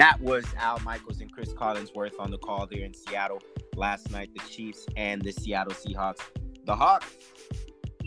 That 0.00 0.18
was 0.22 0.46
Al 0.56 0.80
Michaels 0.80 1.20
and 1.20 1.30
Cris 1.30 1.52
Collinsworth 1.52 2.18
on 2.18 2.30
the 2.30 2.38
call 2.38 2.66
there 2.66 2.86
in 2.86 2.94
Seattle 2.94 3.42
last 3.76 4.10
night. 4.10 4.30
The 4.34 4.40
Chiefs 4.48 4.86
and 4.96 5.20
the 5.20 5.30
Seattle 5.30 5.74
Seahawks. 5.74 6.22
The 6.64 6.74
Hawks, 6.74 7.18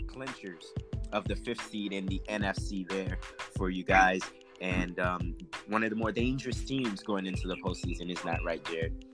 clinchers 0.06 0.64
of 1.12 1.22
the 1.28 1.36
fifth 1.36 1.70
seed 1.70 1.92
in 1.92 2.04
the 2.06 2.20
NFC 2.28 2.84
there 2.88 3.20
for 3.56 3.70
you 3.70 3.84
guys. 3.84 4.22
And 4.60 4.98
um, 4.98 5.36
one 5.68 5.84
of 5.84 5.90
the 5.90 5.94
more 5.94 6.10
dangerous 6.10 6.64
teams 6.64 7.00
going 7.00 7.26
into 7.26 7.46
the 7.46 7.54
postseason, 7.64 8.10
is 8.10 8.20
that 8.22 8.40
right, 8.44 8.64
Jared? 8.64 9.04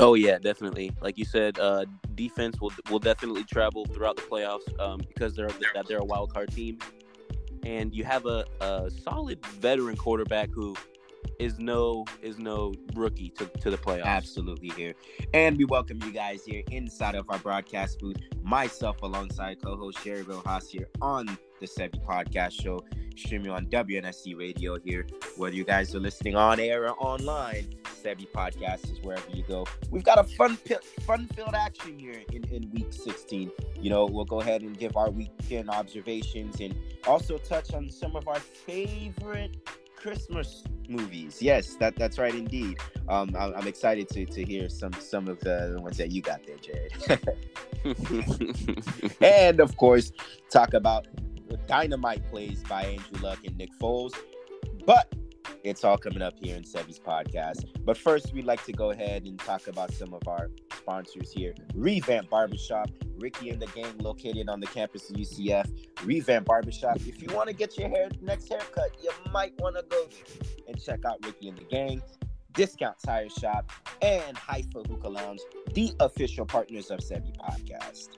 Oh 0.00 0.14
yeah, 0.14 0.38
definitely. 0.38 0.90
Like 1.00 1.16
you 1.18 1.24
said, 1.24 1.60
uh, 1.60 1.84
defense 2.16 2.60
will 2.60 2.72
will 2.90 2.98
definitely 2.98 3.44
travel 3.44 3.86
throughout 3.86 4.16
the 4.16 4.22
playoffs 4.22 4.80
um, 4.80 4.98
because 5.06 5.36
they're 5.36 5.50
they're 5.86 5.98
a 5.98 6.04
wild 6.04 6.34
card 6.34 6.50
team, 6.50 6.80
and 7.64 7.94
you 7.94 8.02
have 8.02 8.26
a, 8.26 8.44
a 8.60 8.90
solid 8.90 9.46
veteran 9.46 9.96
quarterback 9.96 10.50
who 10.52 10.74
is 11.38 11.58
no 11.58 12.04
is 12.22 12.38
no 12.38 12.72
rookie 12.94 13.30
to, 13.30 13.46
to 13.46 13.70
the 13.70 13.78
playoffs. 13.78 14.04
Absolutely 14.04 14.70
here. 14.70 14.94
And 15.34 15.56
we 15.56 15.64
welcome 15.64 16.00
you 16.04 16.12
guys 16.12 16.44
here 16.44 16.62
inside 16.70 17.14
of 17.14 17.28
our 17.30 17.38
broadcast 17.38 18.00
booth. 18.00 18.16
Myself 18.42 19.02
alongside 19.02 19.62
co-host 19.62 19.98
Sherry 20.02 20.24
Haas 20.44 20.68
here 20.68 20.88
on 21.00 21.26
the 21.60 21.66
Sebi 21.66 22.04
Podcast 22.04 22.60
Show, 22.60 22.80
streaming 23.16 23.50
on 23.50 23.66
WNSC 23.66 24.38
Radio 24.38 24.78
here. 24.78 25.06
Whether 25.36 25.56
you 25.56 25.64
guys 25.64 25.94
are 25.94 26.00
listening 26.00 26.36
on 26.36 26.60
air 26.60 26.88
or 26.88 26.96
online, 26.98 27.68
Sebi 27.84 28.28
Podcast 28.30 28.90
is 28.90 29.00
wherever 29.02 29.28
you 29.30 29.42
go. 29.42 29.66
We've 29.90 30.04
got 30.04 30.18
a 30.18 30.24
fun 30.24 30.56
fun-filled 31.06 31.54
action 31.54 31.98
here 31.98 32.22
in, 32.32 32.44
in 32.44 32.70
week 32.70 32.92
16. 32.92 33.50
You 33.80 33.90
know, 33.90 34.06
we'll 34.06 34.24
go 34.24 34.40
ahead 34.40 34.62
and 34.62 34.78
give 34.78 34.96
our 34.96 35.10
weekend 35.10 35.70
observations 35.70 36.60
and 36.60 36.74
also 37.06 37.38
touch 37.38 37.74
on 37.74 37.90
some 37.90 38.16
of 38.16 38.28
our 38.28 38.40
favorite 38.40 39.56
Christmas 39.96 40.62
movies. 40.88 41.40
Yes, 41.40 41.74
that 41.76 41.96
that's 41.96 42.18
right 42.18 42.34
indeed. 42.34 42.78
Um, 43.08 43.34
I'm, 43.38 43.54
I'm, 43.54 43.66
excited 43.66 44.08
to 44.10 44.26
to 44.26 44.44
hear 44.44 44.68
some 44.68 44.92
some 44.94 45.28
of 45.28 45.40
the, 45.40 45.72
the 45.76 45.82
ones 45.82 45.96
that 45.98 46.10
you 46.10 46.22
got 46.22 46.40
there, 46.46 46.56
Jared. 46.58 46.92
and 49.20 49.60
of 49.60 49.76
course, 49.76 50.12
talk 50.50 50.74
about 50.74 51.06
dynamite 51.66 52.28
plays 52.30 52.62
by 52.68 52.84
Andrew 52.84 53.20
Luck 53.22 53.38
and 53.46 53.56
Nick 53.56 53.70
Foles. 53.80 54.14
But 54.86 55.14
it's 55.64 55.84
all 55.84 55.98
coming 55.98 56.22
up 56.22 56.34
here 56.40 56.56
in 56.56 56.62
Sebi's 56.62 56.98
podcast. 56.98 57.66
But 57.84 57.96
first, 57.96 58.32
we'd 58.32 58.46
like 58.46 58.64
to 58.64 58.72
go 58.72 58.90
ahead 58.90 59.24
and 59.24 59.38
talk 59.38 59.66
about 59.66 59.92
some 59.92 60.14
of 60.14 60.26
our 60.26 60.50
sponsors 60.88 61.30
here. 61.30 61.54
Revamp 61.74 62.30
Barbershop, 62.30 62.88
Ricky 63.18 63.50
and 63.50 63.60
the 63.60 63.66
gang 63.66 63.98
located 63.98 64.48
on 64.48 64.58
the 64.58 64.66
campus 64.66 65.10
of 65.10 65.16
UCF. 65.16 65.70
Revamp 66.02 66.46
Barbershop. 66.46 66.96
If 67.06 67.20
you 67.20 67.28
want 67.34 67.48
to 67.48 67.54
get 67.54 67.76
your 67.76 67.90
hair 67.90 68.08
next 68.22 68.48
haircut, 68.48 68.96
you 69.02 69.10
might 69.30 69.52
want 69.60 69.76
to 69.76 69.84
go 69.88 70.08
and 70.66 70.82
check 70.82 71.04
out 71.04 71.18
Ricky 71.26 71.48
and 71.48 71.58
the 71.58 71.64
gang. 71.64 72.02
Discount 72.54 72.96
Tire 73.04 73.28
Shop 73.28 73.70
and 74.00 74.36
Haifa 74.36 74.82
Hookah 74.88 75.08
Lounge, 75.08 75.40
the 75.74 75.92
official 76.00 76.46
partners 76.46 76.90
of 76.90 77.00
Sebi 77.00 77.36
Podcast. 77.36 78.08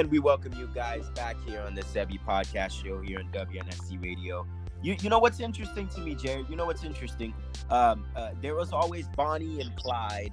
And 0.00 0.10
we 0.10 0.18
welcome 0.18 0.54
you 0.54 0.66
guys 0.74 1.10
back 1.10 1.36
here 1.44 1.60
on 1.60 1.74
the 1.74 1.82
Sebi 1.82 2.18
podcast 2.26 2.82
show 2.82 3.02
here 3.02 3.18
on 3.18 3.30
WNSC 3.32 4.02
Radio. 4.02 4.46
You, 4.82 4.96
you 4.98 5.10
know 5.10 5.18
what's 5.18 5.40
interesting 5.40 5.88
to 5.88 6.00
me, 6.00 6.14
Jared? 6.14 6.48
You 6.48 6.56
know 6.56 6.64
what's 6.64 6.84
interesting? 6.84 7.34
Um, 7.68 8.06
uh, 8.16 8.30
there 8.40 8.54
was 8.54 8.72
always 8.72 9.06
Bonnie 9.08 9.60
and 9.60 9.76
Clyde, 9.76 10.32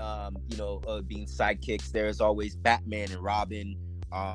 um, 0.00 0.36
you 0.48 0.56
know, 0.56 0.82
uh, 0.88 1.00
being 1.02 1.26
sidekicks. 1.26 1.92
There 1.92 2.08
is 2.08 2.20
always 2.20 2.56
Batman 2.56 3.12
and 3.12 3.22
Robin, 3.22 3.76
uh, 4.10 4.34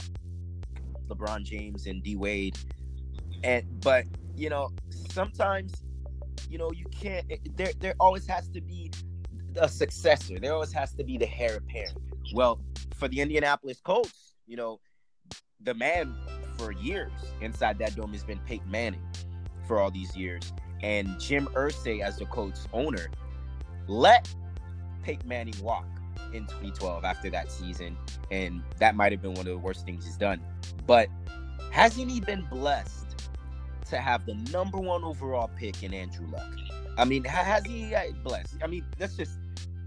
LeBron 1.09 1.43
James 1.43 1.85
and 1.85 2.01
D 2.01 2.15
Wade. 2.15 2.57
And 3.43 3.65
but 3.81 4.05
you 4.37 4.49
know, 4.49 4.69
sometimes, 5.11 5.73
you 6.49 6.57
know, 6.57 6.71
you 6.71 6.85
can't. 6.85 7.29
There, 7.57 7.73
there 7.81 7.95
always 7.99 8.25
has 8.27 8.47
to 8.51 8.61
be 8.61 8.93
a 9.57 9.67
successor. 9.67 10.39
There 10.39 10.53
always 10.53 10.71
has 10.71 10.93
to 10.93 11.03
be 11.03 11.17
the 11.17 11.29
heir 11.37 11.57
apparent. 11.57 11.97
Well, 12.33 12.61
for 12.95 13.09
the 13.09 13.19
Indianapolis 13.19 13.81
Colts 13.81 14.28
you 14.49 14.57
know, 14.57 14.79
the 15.61 15.73
man 15.75 16.13
for 16.57 16.71
years 16.71 17.11
inside 17.39 17.77
that 17.77 17.95
dome 17.95 18.11
has 18.11 18.23
been 18.23 18.39
Peyton 18.39 18.69
Manning 18.69 19.05
for 19.67 19.79
all 19.79 19.91
these 19.91 20.17
years. 20.17 20.51
And 20.81 21.19
Jim 21.19 21.47
Irsay, 21.53 22.01
as 22.01 22.17
the 22.17 22.25
Colts 22.25 22.67
owner, 22.73 23.09
let 23.87 24.33
Peyton 25.03 25.27
Manning 25.27 25.53
walk 25.61 25.85
in 26.33 26.45
2012 26.47 27.05
after 27.05 27.29
that 27.29 27.51
season. 27.51 27.95
And 28.31 28.63
that 28.79 28.95
might 28.95 29.11
have 29.11 29.21
been 29.21 29.35
one 29.35 29.45
of 29.45 29.53
the 29.53 29.57
worst 29.57 29.85
things 29.85 30.05
he's 30.05 30.17
done. 30.17 30.41
But 30.87 31.09
hasn't 31.71 32.09
he 32.09 32.19
been 32.19 32.45
blessed 32.49 33.29
to 33.89 33.97
have 33.97 34.25
the 34.25 34.33
number 34.51 34.79
one 34.79 35.03
overall 35.03 35.49
pick 35.57 35.83
in 35.83 35.93
Andrew 35.93 36.27
Luck? 36.27 36.55
I 36.97 37.05
mean, 37.05 37.23
has 37.23 37.65
he 37.65 37.93
uh, 37.93 38.11
blessed? 38.23 38.57
I 38.63 38.67
mean, 38.67 38.83
let's 38.99 39.15
just 39.15 39.37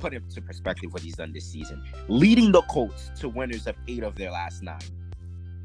put 0.03 0.13
into 0.13 0.43
perspective 0.43 0.93
what 0.93 1.01
he's 1.01 1.15
done 1.15 1.33
this 1.33 1.47
season. 1.47 1.81
Leading 2.09 2.51
the 2.51 2.63
Colts 2.63 3.13
to 3.21 3.29
winners 3.29 3.69
of 3.69 3.77
eight 3.87 4.03
of 4.03 4.17
their 4.17 4.33
last 4.33 4.61
nine. 4.63 4.81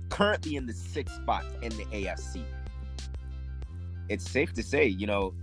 Currently 0.09 0.55
in 0.55 0.67
the 0.67 0.73
sixth 0.73 1.15
spot 1.15 1.43
in 1.63 1.69
the 1.69 1.85
AFC. 1.85 2.43
It's 4.09 4.29
safe 4.29 4.53
to 4.53 4.61
say, 4.61 4.85
you 4.85 5.07
know, 5.07 5.33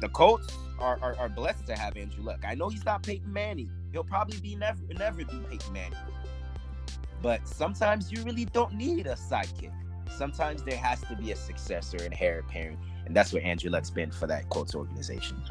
the 0.00 0.08
Colts 0.10 0.54
are, 0.78 0.98
are, 1.00 1.16
are 1.16 1.30
blessed 1.30 1.66
to 1.66 1.76
have 1.76 1.96
Andrew 1.96 2.22
Luck. 2.22 2.44
I 2.46 2.54
know 2.54 2.68
he's 2.68 2.84
not 2.84 3.02
Peyton 3.02 3.32
Manning. 3.32 3.70
He'll 3.90 4.04
probably 4.04 4.38
be 4.38 4.54
never 4.54 4.80
never 4.98 5.24
be 5.24 5.40
Peyton 5.48 5.72
Manning. 5.72 5.98
But 7.22 7.48
sometimes 7.48 8.12
you 8.12 8.22
really 8.22 8.44
don't 8.44 8.74
need 8.74 9.06
a 9.06 9.14
sidekick. 9.14 9.72
Sometimes 10.10 10.62
there 10.62 10.76
has 10.76 11.00
to 11.08 11.16
be 11.16 11.32
a 11.32 11.36
successor 11.36 11.96
and 11.96 12.14
heir 12.20 12.40
apparent. 12.40 12.78
And 13.06 13.16
that's 13.16 13.32
what 13.32 13.42
Andrew 13.42 13.70
Luck's 13.70 13.90
been 13.90 14.10
for 14.10 14.26
that 14.26 14.50
Colts 14.50 14.74
organization. 14.74 15.42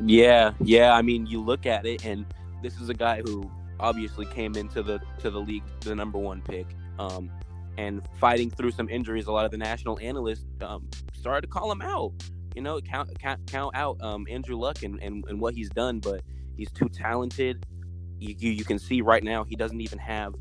Yeah, 0.00 0.52
yeah. 0.60 0.92
I 0.92 1.02
mean, 1.02 1.26
you 1.26 1.40
look 1.42 1.66
at 1.66 1.86
it, 1.86 2.04
and 2.04 2.26
this 2.62 2.80
is 2.80 2.88
a 2.88 2.94
guy 2.94 3.22
who 3.24 3.50
obviously 3.80 4.26
came 4.26 4.56
into 4.56 4.82
the 4.82 5.00
to 5.18 5.30
the 5.30 5.40
league 5.40 5.64
the 5.80 5.94
number 5.94 6.18
one 6.18 6.42
pick, 6.42 6.66
um, 6.98 7.30
and 7.78 8.02
fighting 8.18 8.50
through 8.50 8.72
some 8.72 8.88
injuries. 8.88 9.26
A 9.26 9.32
lot 9.32 9.44
of 9.44 9.50
the 9.50 9.58
national 9.58 9.98
analysts 10.00 10.44
um, 10.62 10.88
started 11.14 11.42
to 11.42 11.46
call 11.48 11.70
him 11.72 11.82
out. 11.82 12.12
You 12.54 12.62
know, 12.62 12.80
count 12.80 13.18
count, 13.18 13.46
count 13.46 13.74
out 13.74 14.00
um, 14.02 14.26
Andrew 14.30 14.56
Luck 14.56 14.82
and, 14.82 15.02
and 15.02 15.24
and 15.28 15.40
what 15.40 15.54
he's 15.54 15.70
done, 15.70 16.00
but 16.00 16.22
he's 16.56 16.70
too 16.72 16.88
talented. 16.88 17.64
You, 18.18 18.34
you, 18.38 18.50
you 18.50 18.64
can 18.64 18.78
see 18.78 19.02
right 19.02 19.22
now 19.22 19.44
he 19.44 19.56
doesn't 19.56 19.80
even 19.80 19.98
have 19.98 20.34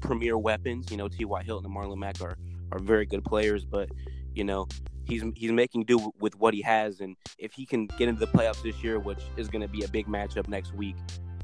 premier 0.00 0.38
weapons. 0.38 0.90
You 0.90 0.96
know, 0.96 1.08
T.Y. 1.08 1.42
Hilton 1.44 1.66
and 1.66 1.76
Marlon 1.76 1.98
Mack 1.98 2.20
are 2.20 2.36
are 2.72 2.78
very 2.80 3.06
good 3.06 3.24
players, 3.24 3.64
but 3.64 3.88
you 4.34 4.44
know 4.44 4.66
he's 5.04 5.22
he's 5.36 5.52
making 5.52 5.84
do 5.84 6.12
with 6.20 6.38
what 6.38 6.54
he 6.54 6.62
has, 6.62 7.00
and 7.00 7.16
if 7.38 7.52
he 7.52 7.66
can 7.66 7.86
get 7.86 8.08
into 8.08 8.20
the 8.20 8.26
playoffs 8.26 8.62
this 8.62 8.82
year, 8.82 8.98
which 8.98 9.20
is 9.36 9.48
going 9.48 9.62
to 9.62 9.68
be 9.68 9.84
a 9.84 9.88
big 9.88 10.06
matchup 10.06 10.48
next 10.48 10.74
week, 10.74 10.96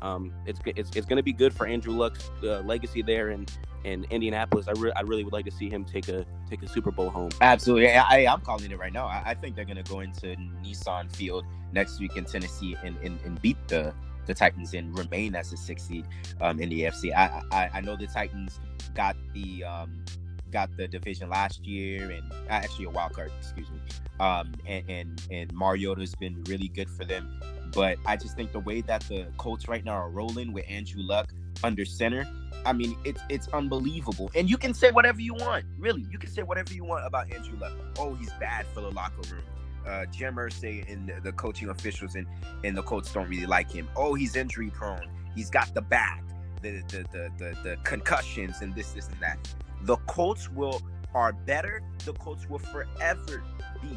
um, 0.03 0.33
it's 0.47 0.61
it's, 0.67 0.91
it's 0.95 1.07
going 1.07 1.17
to 1.17 1.23
be 1.23 1.33
good 1.33 1.53
for 1.53 1.67
Andrew 1.67 1.93
Luck's 1.93 2.31
uh, 2.43 2.61
legacy 2.61 3.03
there 3.03 3.31
in 3.31 3.47
in 3.85 4.05
Indianapolis. 4.11 4.67
I, 4.69 4.73
re- 4.73 4.93
I 4.97 5.03
really 5.03 5.25
would 5.25 5.33
like 5.33 5.45
to 5.45 5.51
see 5.51 5.71
him 5.71 5.85
take 5.85 6.09
a 6.09 6.25
take 6.49 6.63
a 6.63 6.69
Super 6.69 6.91
Bowl 6.91 7.11
home. 7.11 7.31
Absolutely, 7.41 7.91
I, 7.91 8.21
am 8.21 8.41
calling 8.41 8.71
it 8.71 8.79
right 8.79 8.93
now. 8.93 9.07
I, 9.07 9.23
I 9.27 9.35
think 9.35 9.57
they're 9.57 9.65
going 9.65 9.83
to 9.83 9.91
go 9.91 10.01
into 10.01 10.37
Nissan 10.65 11.15
Field 11.15 11.45
next 11.73 12.01
week 12.01 12.17
in 12.17 12.25
Tennessee 12.25 12.77
and, 12.83 12.97
and, 13.03 13.19
and 13.25 13.41
beat 13.41 13.57
the 13.69 13.95
the 14.27 14.35
Titans 14.35 14.75
and 14.75 14.97
remain 14.97 15.35
as 15.35 15.53
a 15.53 15.57
six 15.57 15.85
seed 15.85 16.07
um, 16.41 16.61
in 16.61 16.69
the 16.69 16.83
AFC. 16.83 17.15
I, 17.15 17.43
I, 17.51 17.71
I 17.75 17.81
know 17.81 17.97
the 17.97 18.07
Titans 18.07 18.61
got 18.95 19.17
the 19.33 19.65
um, 19.65 20.05
got 20.51 20.77
the 20.77 20.89
division 20.89 21.29
last 21.29 21.65
year 21.65 22.11
and 22.11 22.31
uh, 22.33 22.37
actually 22.49 22.87
a 22.87 22.91
wild 22.91 23.13
card, 23.13 23.31
excuse 23.39 23.71
me. 23.71 23.79
Um, 24.21 24.53
and 24.67 24.85
and, 24.89 25.23
and 25.31 25.53
Mariota's 25.53 26.15
been 26.15 26.43
really 26.45 26.69
good 26.69 26.91
for 26.91 27.05
them. 27.05 27.41
But 27.73 27.99
I 28.07 28.17
just 28.17 28.35
think 28.37 28.53
the 28.53 28.61
way 28.61 28.81
that 28.83 29.03
the 29.03 29.27
Colts 29.37 29.69
right 29.69 29.85
now 29.85 29.93
are 29.93 30.11
rolling 30.11 30.53
with 30.53 30.65
Andrew 30.69 31.03
Luck 31.03 31.33
under 31.63 31.85
center, 31.85 32.27
I 32.65 32.73
mean, 32.73 32.97
it's 33.05 33.21
it's 33.29 33.49
unbelievable. 33.49 34.31
And 34.35 34.49
you 34.49 34.57
can 34.57 34.75
say 34.75 34.91
whatever 34.91 35.21
you 35.21 35.35
want, 35.35 35.65
really. 35.79 36.07
You 36.11 36.19
can 36.19 36.31
say 36.31 36.43
whatever 36.43 36.73
you 36.73 36.85
want 36.85 37.07
about 37.07 37.33
Andrew 37.33 37.59
Luck. 37.59 37.73
Oh, 37.99 38.15
he's 38.15 38.33
bad 38.41 38.67
for 38.75 38.81
the 38.81 38.91
locker 38.91 39.23
room. 39.31 39.43
Uh, 39.87 40.05
Jim 40.07 40.37
Irsay 40.37 40.91
and 40.91 41.13
the 41.23 41.33
coaching 41.33 41.71
officials 41.71 42.15
and, 42.15 42.27
and 42.63 42.77
the 42.77 42.83
Colts 42.83 43.11
don't 43.13 43.29
really 43.29 43.47
like 43.47 43.71
him. 43.71 43.89
Oh, 43.97 44.15
he's 44.15 44.37
injury 44.37 44.71
prone. 44.71 45.09
He's 45.35 45.49
got 45.51 45.73
the 45.73 45.81
back, 45.81 46.23
the 46.63 46.83
the, 46.89 47.07
the 47.13 47.31
the 47.39 47.57
the 47.63 47.77
concussions 47.85 48.61
and 48.61 48.75
this 48.75 48.93
this 48.93 49.09
and 49.09 49.21
that. 49.21 49.39
The 49.83 49.97
Colts 50.07 50.51
will 50.51 50.83
are 51.15 51.33
better. 51.33 51.83
The 52.05 52.13
Colts 52.15 52.49
will 52.49 52.59
forever 52.59 53.43
be 53.83 53.97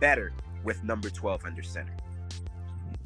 better 0.00 0.32
with 0.64 0.82
number 0.84 1.10
12 1.10 1.44
under 1.44 1.62
center. 1.62 1.96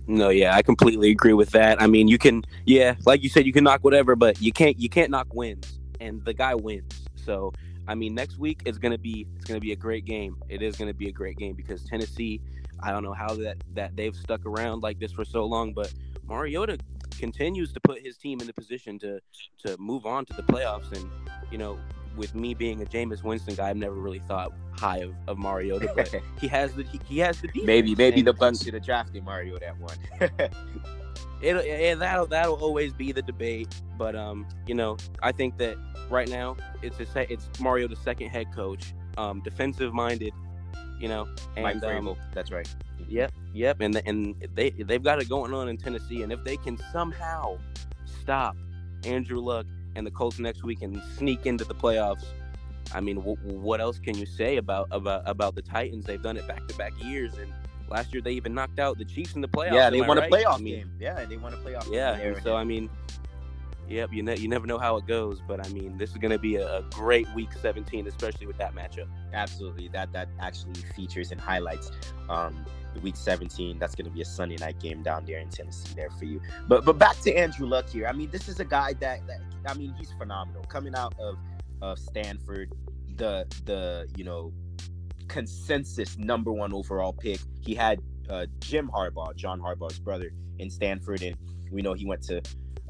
No, 0.06 0.30
yeah, 0.30 0.56
I 0.56 0.62
completely 0.62 1.10
agree 1.10 1.32
with 1.32 1.50
that. 1.50 1.80
I 1.80 1.86
mean, 1.86 2.08
you 2.08 2.18
can, 2.18 2.42
yeah, 2.66 2.96
like 3.06 3.22
you 3.22 3.28
said, 3.28 3.46
you 3.46 3.52
can 3.52 3.64
knock 3.64 3.84
whatever, 3.84 4.16
but 4.16 4.40
you 4.42 4.52
can't, 4.52 4.78
you 4.78 4.88
can't 4.88 5.10
knock 5.10 5.32
wins, 5.32 5.78
and 6.00 6.24
the 6.24 6.34
guy 6.34 6.54
wins. 6.54 7.02
So, 7.14 7.52
I 7.86 7.94
mean, 7.94 8.14
next 8.14 8.38
week 8.38 8.62
is 8.64 8.78
gonna 8.78 8.98
be, 8.98 9.26
it's 9.36 9.44
gonna 9.44 9.60
be 9.60 9.72
a 9.72 9.76
great 9.76 10.04
game. 10.04 10.36
It 10.48 10.60
is 10.60 10.76
gonna 10.76 10.94
be 10.94 11.08
a 11.08 11.12
great 11.12 11.38
game 11.38 11.54
because 11.54 11.84
Tennessee, 11.84 12.40
I 12.80 12.90
don't 12.90 13.04
know 13.04 13.12
how 13.12 13.34
that 13.36 13.58
that 13.74 13.94
they've 13.94 14.14
stuck 14.14 14.44
around 14.44 14.82
like 14.82 14.98
this 14.98 15.12
for 15.12 15.24
so 15.24 15.44
long, 15.44 15.72
but 15.72 15.92
Mariota 16.26 16.78
continues 17.18 17.72
to 17.72 17.80
put 17.80 18.00
his 18.00 18.16
team 18.16 18.40
in 18.40 18.46
the 18.46 18.52
position 18.52 18.98
to 19.00 19.20
to 19.64 19.76
move 19.78 20.06
on 20.06 20.24
to 20.26 20.32
the 20.34 20.42
playoffs. 20.42 20.90
And 20.92 21.08
you 21.50 21.58
know, 21.58 21.78
with 22.16 22.34
me 22.34 22.54
being 22.54 22.82
a 22.82 22.84
Jameis 22.84 23.22
Winston 23.22 23.54
guy, 23.54 23.70
I've 23.70 23.76
never 23.76 23.94
really 23.94 24.22
thought 24.28 24.52
high 24.78 24.98
of, 24.98 25.14
of 25.28 25.38
Mariota, 25.38 25.90
but 25.94 26.14
he 26.40 26.48
has 26.48 26.74
the 26.74 26.84
he, 26.84 27.00
he 27.08 27.18
has 27.20 27.40
the 27.40 27.48
defense. 27.48 27.66
maybe 27.66 27.94
maybe 27.94 28.20
And- 28.20 28.28
the 28.28 28.34
Bucs 28.34 28.64
should 28.64 28.74
have 28.74 28.84
drafted 28.84 29.24
Mariota 29.24 29.68
at 29.68 29.78
one. 29.78 29.96
it'll 31.42 31.62
it, 31.64 31.98
that'll 31.98 32.26
that'll 32.26 32.56
always 32.56 32.92
be 32.92 33.12
the 33.12 33.22
debate. 33.22 33.68
But 33.98 34.16
um, 34.16 34.46
you 34.66 34.74
know, 34.74 34.96
I 35.22 35.32
think 35.32 35.58
that 35.58 35.76
right 36.10 36.28
now 36.28 36.56
it's 36.82 36.98
a 37.00 37.06
se- 37.06 37.26
it's 37.30 37.48
Mariota's 37.60 37.98
second 37.98 38.30
head 38.30 38.52
coach, 38.54 38.94
um, 39.18 39.40
defensive 39.42 39.92
minded, 39.92 40.32
you 41.00 41.08
know, 41.08 41.28
and 41.56 41.64
Mike 41.64 41.82
um, 41.82 42.16
that's 42.32 42.50
right. 42.50 42.68
Yep, 43.12 43.32
yep, 43.52 43.80
and 43.80 44.00
and 44.06 44.34
they 44.54 44.70
they've 44.70 45.02
got 45.02 45.20
it 45.20 45.28
going 45.28 45.52
on 45.52 45.68
in 45.68 45.76
Tennessee, 45.76 46.22
and 46.22 46.32
if 46.32 46.42
they 46.44 46.56
can 46.56 46.78
somehow 46.92 47.58
stop 48.04 48.56
Andrew 49.04 49.38
Luck 49.40 49.66
and 49.96 50.06
the 50.06 50.10
Colts 50.10 50.38
next 50.38 50.64
week 50.64 50.80
and 50.82 51.00
sneak 51.18 51.44
into 51.44 51.64
the 51.64 51.74
playoffs, 51.74 52.24
I 52.94 53.00
mean, 53.00 53.16
w- 53.16 53.36
what 53.42 53.80
else 53.82 53.98
can 53.98 54.16
you 54.16 54.24
say 54.24 54.56
about 54.56 54.88
about 54.90 55.22
about 55.26 55.54
the 55.54 55.62
Titans? 55.62 56.06
They've 56.06 56.22
done 56.22 56.36
it 56.38 56.48
back 56.48 56.66
to 56.68 56.74
back 56.76 56.92
years, 57.04 57.34
and 57.36 57.52
last 57.88 58.14
year 58.14 58.22
they 58.22 58.32
even 58.32 58.54
knocked 58.54 58.78
out 58.78 58.96
the 58.96 59.04
Chiefs 59.04 59.34
in 59.34 59.42
the 59.42 59.48
playoffs. 59.48 59.74
yeah, 59.74 59.90
they 59.90 60.00
won 60.00 60.16
right? 60.18 60.32
a 60.32 60.34
playoff 60.34 60.54
I 60.54 60.58
mean, 60.62 60.74
game. 60.76 60.92
Yeah, 60.98 61.24
they 61.26 61.36
won 61.36 61.52
a 61.52 61.56
playoff 61.58 61.92
Yeah, 61.92 62.16
game. 62.18 62.36
so 62.42 62.56
I 62.56 62.64
mean, 62.64 62.88
yep, 63.92 64.12
you 64.12 64.28
you 64.32 64.48
never 64.48 64.66
know 64.66 64.78
how 64.78 64.96
it 64.96 65.06
goes, 65.06 65.40
but 65.46 65.64
I 65.64 65.68
mean, 65.70 65.98
this 65.98 66.10
is 66.10 66.16
going 66.16 66.30
to 66.30 66.38
be 66.38 66.56
a, 66.56 66.78
a 66.78 66.82
great 66.90 67.28
week 67.34 67.52
17, 67.52 68.06
especially 68.06 68.46
with 68.46 68.58
that 68.58 68.74
matchup. 68.74 69.08
absolutely 69.32 69.88
that 69.88 70.12
that 70.12 70.28
actually 70.40 70.74
features 70.96 71.30
and 71.30 71.40
highlights 71.40 71.90
um 72.28 72.64
the 72.94 73.00
week 73.00 73.16
17 73.16 73.78
that's 73.78 73.94
going 73.94 74.04
to 74.04 74.10
be 74.10 74.20
a 74.20 74.24
sunday 74.24 74.56
night 74.56 74.78
game 74.78 75.02
down 75.02 75.24
there 75.24 75.38
in 75.38 75.48
tennessee 75.48 75.94
there 75.94 76.10
for 76.10 76.24
you. 76.24 76.40
But 76.68 76.84
but 76.84 76.98
back 76.98 77.18
to 77.20 77.32
andrew 77.34 77.66
luck 77.66 77.88
here. 77.88 78.06
I 78.06 78.12
mean 78.12 78.30
this 78.30 78.48
is 78.48 78.60
a 78.60 78.64
guy 78.64 78.94
that, 78.94 79.26
that 79.26 79.40
i 79.66 79.74
mean 79.74 79.94
he's 79.98 80.12
phenomenal. 80.12 80.62
Coming 80.64 80.94
out 80.94 81.14
of 81.18 81.36
of 81.80 81.98
stanford 81.98 82.72
the 83.16 83.46
the 83.64 84.08
you 84.16 84.24
know 84.24 84.52
consensus 85.28 86.18
number 86.18 86.52
one 86.52 86.72
overall 86.72 87.12
pick 87.12 87.40
he 87.60 87.74
had 87.74 88.00
uh 88.28 88.46
jim 88.60 88.90
harbaugh 88.94 89.34
john 89.34 89.60
harbaugh's 89.60 89.98
brother 89.98 90.30
in 90.58 90.70
stanford 90.70 91.22
and 91.22 91.36
we 91.70 91.82
know 91.82 91.94
he 91.94 92.04
went 92.04 92.22
to 92.22 92.42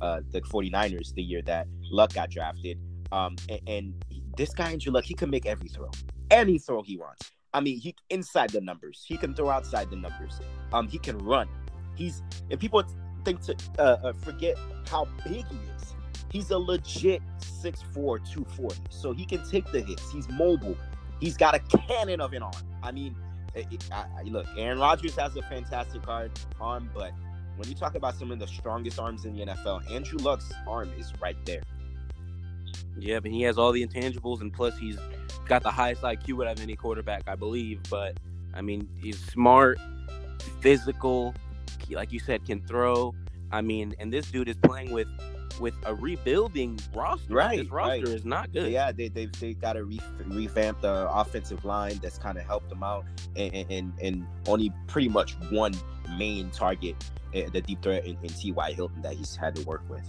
uh 0.03 0.21
the 0.31 0.41
49ers 0.43 1.15
the 1.15 1.23
year 1.23 1.41
that 1.43 1.67
luck 1.91 2.13
got 2.13 2.31
drafted 2.31 2.79
um 3.13 3.37
and, 3.49 3.61
and 3.67 4.05
this 4.37 4.53
guy 4.53 4.71
andrew 4.73 4.93
luck 4.93 5.05
he 5.05 5.15
can 5.15 5.31
make 5.31 5.47
every 5.47 5.69
throw 5.69 5.91
any 6.33 6.59
throw 6.59 6.83
he 6.83 6.97
wants. 6.97 7.31
I 7.55 7.61
mean, 7.61 7.79
he 7.79 7.95
inside 8.09 8.51
the 8.51 8.61
numbers. 8.63 9.05
He 9.07 9.17
can 9.19 9.35
throw 9.35 9.51
outside 9.51 9.91
the 9.91 9.97
numbers. 9.97 10.41
Um, 10.73 10.89
he 10.89 10.99
can 10.99 11.19
run. 11.19 11.47
He's 11.95 12.23
and 12.51 12.59
people 12.59 12.83
think 13.25 13.43
to 13.43 13.57
uh, 13.79 13.83
uh, 14.03 14.13
forget 14.15 14.57
how 14.89 15.07
big 15.25 15.47
he 15.47 15.57
is. 15.77 15.95
He's 16.31 16.51
a 16.51 16.59
legit 16.59 17.21
6'4", 17.63 17.93
240. 17.95 18.81
So 18.89 19.13
he 19.13 19.27
can 19.27 19.47
take 19.47 19.71
the 19.71 19.83
hits. 19.83 20.11
He's 20.11 20.27
mobile. 20.31 20.77
He's 21.21 21.37
got 21.37 21.55
a 21.55 21.59
cannon 21.59 22.23
of 22.23 22.33
an 22.33 22.43
arm. 22.43 22.55
I 22.83 22.91
mean, 22.91 23.15
it, 23.55 23.67
it- 23.71 23.89
I, 23.93 24.23
look, 24.25 24.47
Aaron 24.57 24.79
Rodgers 24.79 25.15
has 25.17 25.37
a 25.37 25.43
fantastic 25.43 26.03
arm, 26.09 26.91
but 26.95 27.13
when 27.57 27.69
you 27.69 27.75
talk 27.75 27.95
about 27.95 28.17
some 28.17 28.31
of 28.31 28.39
the 28.39 28.47
strongest 28.47 28.99
arms 28.99 29.25
in 29.25 29.35
the 29.35 29.45
NFL, 29.47 29.91
Andrew 29.91 30.19
Luck's 30.19 30.53
arm 30.67 30.91
is 30.99 31.13
right 31.21 31.37
there. 31.45 31.63
Yeah, 32.99 33.21
but 33.21 33.31
he 33.31 33.43
has 33.43 33.59
all 33.59 33.73
the 33.73 33.87
intangibles, 33.87 34.41
and 34.41 34.53
plus 34.53 34.77
he's 34.79 34.99
got 35.47 35.63
the 35.63 35.71
highest 35.71 36.03
IQ 36.03 36.47
out 36.47 36.53
of 36.59 36.63
any 36.63 36.77
quarterback, 36.77 37.23
I 37.27 37.35
believe. 37.35 37.81
But 37.91 38.19
I 38.55 38.63
mean, 38.63 38.89
he's 39.01 39.19
smart, 39.19 39.79
physical, 40.61 41.35
like 41.91 42.13
you 42.13 42.21
said, 42.21 42.45
can 42.45 42.61
throw. 42.67 43.15
I 43.51 43.61
mean, 43.61 43.95
and 43.99 44.13
this 44.13 44.31
dude 44.31 44.49
is 44.49 44.57
playing 44.57 44.93
with 44.93 45.09
with 45.61 45.75
a 45.85 45.95
rebuilding 45.95 46.79
roster. 46.95 47.35
Right, 47.35 47.59
this 47.59 47.69
roster 47.71 48.07
right. 48.07 48.15
is 48.15 48.25
not 48.25 48.53
good. 48.53 48.71
Yeah, 48.73 48.93
they 48.93 49.09
they 49.09 49.27
they 49.27 49.55
got 49.55 49.75
to 49.75 49.85
re- 49.85 50.01
revamp 50.27 50.81
the 50.81 51.09
offensive 51.13 51.65
line. 51.65 51.99
That's 52.03 52.19
kind 52.19 52.39
of 52.39 52.45
helped 52.45 52.69
them 52.69 52.83
out, 52.83 53.05
and, 53.37 53.55
and- 53.71 53.93
and 54.01 54.27
only 54.47 54.73
pretty 54.87 55.09
much 55.09 55.33
one 55.51 55.75
main 56.19 56.51
target, 56.51 56.97
uh, 57.35 57.43
the 57.53 57.61
deep 57.63 57.81
threat 57.83 58.05
in, 58.05 58.17
in 58.23 58.29
T.Y. 58.31 58.73
Hilton 58.73 59.01
that 59.03 59.15
he's 59.15 59.35
had 59.37 59.55
to 59.57 59.63
work 59.65 59.83
with. 59.89 60.09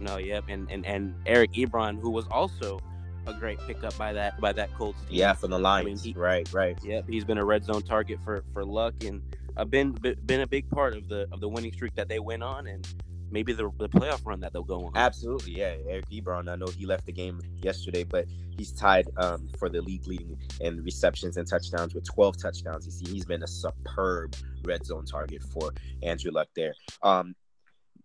No, 0.00 0.16
yep, 0.18 0.44
and 0.48 0.70
and 0.70 0.86
and 0.86 1.14
Eric 1.26 1.52
Ebron, 1.54 2.00
who 2.00 2.10
was 2.10 2.26
also 2.30 2.80
a 3.26 3.32
great 3.34 3.58
pickup 3.66 3.96
by 3.98 4.12
that 4.12 4.40
by 4.40 4.52
that 4.52 4.72
Colts 4.74 5.00
team. 5.02 5.08
Yeah, 5.18 5.32
from 5.32 5.50
the 5.50 5.58
Lions. 5.58 6.04
he- 6.04 6.12
right, 6.12 6.50
right. 6.52 6.78
Yep, 6.84 7.08
he's 7.08 7.24
been 7.24 7.38
a 7.38 7.44
red 7.44 7.64
zone 7.64 7.82
target 7.82 8.18
for 8.24 8.44
for 8.52 8.64
Luck, 8.64 8.94
and 9.04 9.20
uh, 9.56 9.64
been 9.64 9.92
been 10.24 10.40
a 10.42 10.46
big 10.46 10.70
part 10.70 10.96
of 10.96 11.08
the 11.08 11.26
of 11.32 11.40
the 11.40 11.48
winning 11.48 11.72
streak 11.72 11.94
that 11.96 12.08
they 12.08 12.20
went 12.20 12.44
on, 12.44 12.68
and 12.68 12.86
maybe 13.30 13.52
the 13.52 13.70
the 13.78 13.88
playoff 13.88 14.24
run 14.24 14.40
that 14.40 14.52
they'll 14.52 14.62
go 14.62 14.86
on. 14.86 14.92
Absolutely, 14.94 15.58
yeah. 15.58 15.74
Eric 15.88 16.08
Ebron. 16.10 16.48
I 16.48 16.56
know 16.56 16.66
he 16.66 16.86
left 16.86 17.06
the 17.06 17.12
game 17.12 17.40
yesterday, 17.62 18.04
but 18.04 18.26
he's 18.56 18.72
tied 18.72 19.08
um, 19.16 19.48
for 19.58 19.68
the 19.68 19.80
league 19.80 20.06
leading 20.06 20.36
in 20.60 20.82
receptions 20.82 21.36
and 21.36 21.46
touchdowns 21.46 21.94
with 21.94 22.04
12 22.04 22.36
touchdowns. 22.38 22.86
You 22.86 22.92
see, 22.92 23.12
he's 23.12 23.24
been 23.24 23.42
a 23.42 23.48
superb 23.48 24.34
red 24.64 24.84
zone 24.84 25.04
target 25.06 25.42
for 25.42 25.72
Andrew 26.02 26.30
Luck 26.30 26.48
there. 26.54 26.74
Um, 27.02 27.34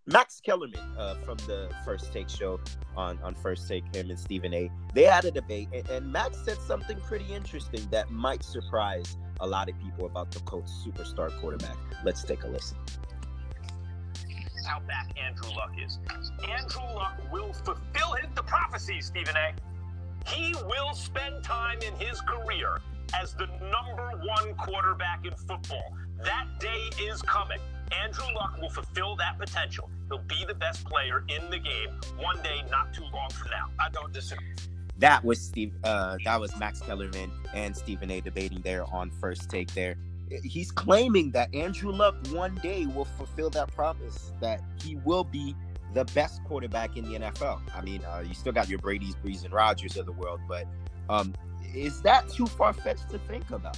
Max 0.05 0.41
Kellerman 0.41 0.79
uh, 0.97 1.15
from 1.23 1.37
the 1.47 1.69
First 1.85 2.11
Take 2.11 2.27
show 2.27 2.59
on, 2.97 3.17
on 3.23 3.35
First 3.35 3.69
Take, 3.69 3.83
him 3.95 4.09
and 4.09 4.19
Stephen 4.19 4.53
A. 4.53 4.69
They 4.93 5.03
had 5.03 5.23
a 5.23 5.31
debate, 5.31 5.69
and, 5.73 5.87
and 5.89 6.11
Max 6.11 6.37
said 6.43 6.57
something 6.57 6.99
pretty 6.99 7.33
interesting 7.33 7.87
that 7.91 8.11
might 8.11 8.43
surprise 8.43 9.15
a 9.39 9.47
lot 9.47 9.69
of 9.69 9.79
people 9.79 10.05
about 10.05 10.31
the 10.31 10.39
Colts 10.41 10.85
superstar 10.85 11.31
quarterback. 11.39 11.77
Let's 12.03 12.23
take 12.23 12.43
a 12.43 12.47
listen. 12.47 12.77
How 14.65 14.79
back 14.81 15.09
Andrew 15.23 15.49
Luck 15.55 15.71
is. 15.83 15.99
Andrew 16.49 16.81
Luck 16.95 17.19
will 17.31 17.53
fulfill 17.53 18.13
his, 18.13 18.29
the 18.35 18.43
prophecy, 18.43 19.01
Stephen 19.01 19.35
A. 19.35 19.53
He 20.29 20.53
will 20.65 20.93
spend 20.93 21.43
time 21.43 21.79
in 21.81 21.93
his 21.95 22.21
career 22.21 22.79
as 23.19 23.33
the 23.33 23.47
number 23.61 24.11
one 24.25 24.53
quarterback 24.55 25.25
in 25.25 25.31
football. 25.33 25.93
That 26.23 26.45
day 26.59 26.89
is 27.01 27.21
coming. 27.21 27.59
Andrew 28.03 28.25
Luck 28.35 28.57
will 28.61 28.69
fulfill 28.69 29.15
that 29.17 29.37
potential. 29.37 29.89
He'll 30.07 30.19
be 30.19 30.45
the 30.47 30.53
best 30.55 30.85
player 30.85 31.23
in 31.27 31.49
the 31.51 31.59
game 31.59 31.89
one 32.17 32.41
day, 32.41 32.63
not 32.71 32.93
too 32.93 33.03
long 33.13 33.29
from 33.29 33.51
now. 33.51 33.69
I 33.79 33.89
don't 33.89 34.11
disagree. 34.13 34.47
that 34.99 35.23
was 35.23 35.39
Steve. 35.39 35.73
Uh, 35.83 36.17
that 36.23 36.39
was 36.39 36.55
Max 36.57 36.79
Kellerman 36.79 37.31
and 37.53 37.75
Stephen 37.75 38.09
A. 38.09 38.21
debating 38.21 38.61
there 38.61 38.85
on 38.93 39.11
first 39.11 39.49
take. 39.49 39.71
There, 39.73 39.95
he's 40.29 40.71
claiming 40.71 41.31
that 41.31 41.53
Andrew 41.53 41.91
Luck 41.91 42.15
one 42.31 42.55
day 42.55 42.85
will 42.85 43.05
fulfill 43.05 43.49
that 43.51 43.73
promise 43.73 44.31
that 44.41 44.61
he 44.81 44.95
will 44.97 45.23
be 45.23 45.55
the 45.93 46.05
best 46.05 46.43
quarterback 46.45 46.97
in 46.97 47.05
the 47.05 47.19
NFL. 47.19 47.61
I 47.75 47.81
mean, 47.81 48.03
uh, 48.05 48.23
you 48.25 48.33
still 48.33 48.51
got 48.51 48.67
your 48.67 48.79
Brady's, 48.79 49.15
Brees, 49.15 49.43
and 49.43 49.53
Rodgers 49.53 49.95
of 49.97 50.05
the 50.05 50.11
world, 50.11 50.39
but 50.47 50.65
um, 51.09 51.33
is 51.73 52.01
that 52.01 52.29
too 52.29 52.47
far 52.47 52.73
fetched 52.73 53.09
to 53.09 53.19
think 53.19 53.49
about? 53.51 53.77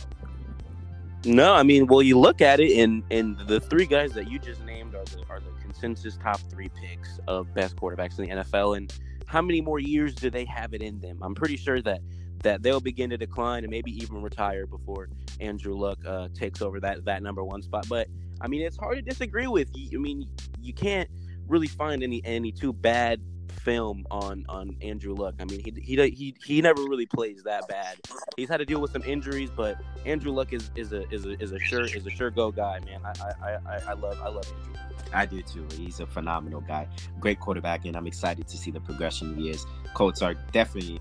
No, 1.25 1.53
I 1.53 1.63
mean, 1.63 1.87
well, 1.87 2.03
you 2.03 2.19
look 2.19 2.41
at 2.41 2.59
it, 2.59 2.77
and 2.77 3.03
and 3.09 3.37
the 3.47 3.59
three 3.59 3.87
guys 3.87 4.13
that 4.13 4.29
you 4.29 4.37
just 4.37 4.63
named 4.63 4.93
are 4.93 5.03
the 5.05 5.23
are 5.29 5.39
the 5.39 5.49
consensus 5.61 6.17
top 6.17 6.39
three 6.51 6.69
picks 6.69 7.19
of 7.27 7.51
best 7.53 7.75
quarterbacks 7.75 8.19
in 8.19 8.25
the 8.25 8.43
NFL. 8.43 8.77
And 8.77 8.93
how 9.25 9.41
many 9.41 9.59
more 9.59 9.79
years 9.79 10.13
do 10.13 10.29
they 10.29 10.45
have 10.45 10.73
it 10.73 10.83
in 10.83 10.99
them? 10.99 11.17
I'm 11.23 11.33
pretty 11.33 11.57
sure 11.57 11.81
that 11.81 12.01
that 12.43 12.61
they'll 12.63 12.79
begin 12.79 13.09
to 13.09 13.17
decline 13.17 13.63
and 13.63 13.71
maybe 13.71 13.91
even 13.91 14.21
retire 14.21 14.65
before 14.65 15.09
Andrew 15.39 15.75
Luck 15.75 15.99
uh, 16.05 16.29
takes 16.33 16.61
over 16.61 16.79
that 16.79 17.05
that 17.05 17.23
number 17.23 17.43
one 17.43 17.61
spot. 17.61 17.85
But 17.89 18.07
I 18.41 18.47
mean, 18.47 18.61
it's 18.61 18.77
hard 18.77 18.97
to 18.97 19.01
disagree 19.01 19.47
with. 19.47 19.69
I 19.75 19.97
mean, 19.97 20.27
you 20.61 20.73
can't 20.73 21.09
really 21.47 21.67
find 21.67 22.03
any 22.03 22.21
any 22.25 22.51
too 22.51 22.73
bad 22.73 23.21
film 23.65 24.05
on 24.11 24.45
on 24.49 24.75
Andrew 24.81 25.15
Luck. 25.15 25.35
I 25.39 25.45
mean, 25.45 25.61
he 25.63 25.73
he 25.81 26.09
he 26.09 26.35
he 26.43 26.61
never 26.61 26.83
really 26.83 27.05
plays 27.05 27.43
that 27.43 27.67
bad. 27.67 27.97
He's 28.37 28.49
had 28.49 28.57
to 28.57 28.65
deal 28.65 28.81
with 28.81 28.91
some 28.91 29.03
injuries, 29.03 29.49
but 29.55 29.81
Andrew 30.05 30.31
Luck 30.31 30.53
is 30.53 30.71
is 30.75 30.93
a 30.93 31.09
is 31.13 31.25
a 31.25 31.41
is 31.41 31.51
a 31.51 31.59
sure 31.59 31.85
is 31.85 32.05
a 32.05 32.09
sure 32.09 32.29
go 32.29 32.51
guy, 32.51 32.79
man. 32.85 33.01
I 33.03 33.31
I 33.41 33.51
I, 33.65 33.79
I 33.87 33.93
love 33.93 34.19
I 34.21 34.29
love 34.29 34.45
Andrew. 34.45 34.73
I 35.13 35.25
do 35.25 35.41
too. 35.41 35.65
He's 35.77 35.99
a 35.99 36.05
phenomenal 36.05 36.61
guy, 36.61 36.87
great 37.19 37.39
quarterback, 37.39 37.85
and 37.85 37.95
I'm 37.95 38.07
excited 38.07 38.47
to 38.47 38.57
see 38.57 38.71
the 38.71 38.81
progression 38.81 39.35
he 39.35 39.49
is. 39.49 39.65
Colts 39.93 40.21
are 40.21 40.33
definitely 40.51 40.99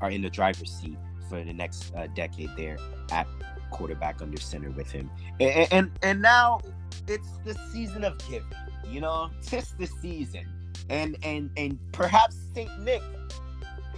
are 0.00 0.10
in 0.10 0.22
the 0.22 0.30
driver's 0.30 0.72
seat 0.72 0.96
for 1.28 1.42
the 1.42 1.52
next 1.52 1.94
uh, 1.94 2.06
decade 2.14 2.50
there 2.56 2.78
at 3.12 3.26
quarterback 3.70 4.20
under 4.20 4.38
center 4.38 4.70
with 4.70 4.90
him. 4.90 5.10
And, 5.38 5.68
and 5.72 5.90
and 6.02 6.22
now 6.22 6.60
it's 7.06 7.38
the 7.44 7.54
season 7.72 8.04
of 8.04 8.18
giving. 8.28 8.48
You 8.88 9.00
know, 9.00 9.30
tis 9.42 9.74
the 9.78 9.86
season, 9.86 10.46
and 10.88 11.16
and 11.22 11.50
and 11.56 11.78
perhaps 11.92 12.36
Saint 12.54 12.80
Nick 12.80 13.02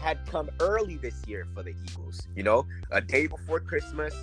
had 0.00 0.18
come 0.26 0.50
early 0.60 0.96
this 0.96 1.22
year 1.26 1.46
for 1.54 1.62
the 1.62 1.74
Eagles. 1.84 2.26
You 2.36 2.42
know, 2.42 2.66
a 2.90 3.00
day 3.00 3.26
before 3.26 3.60
Christmas, 3.60 4.14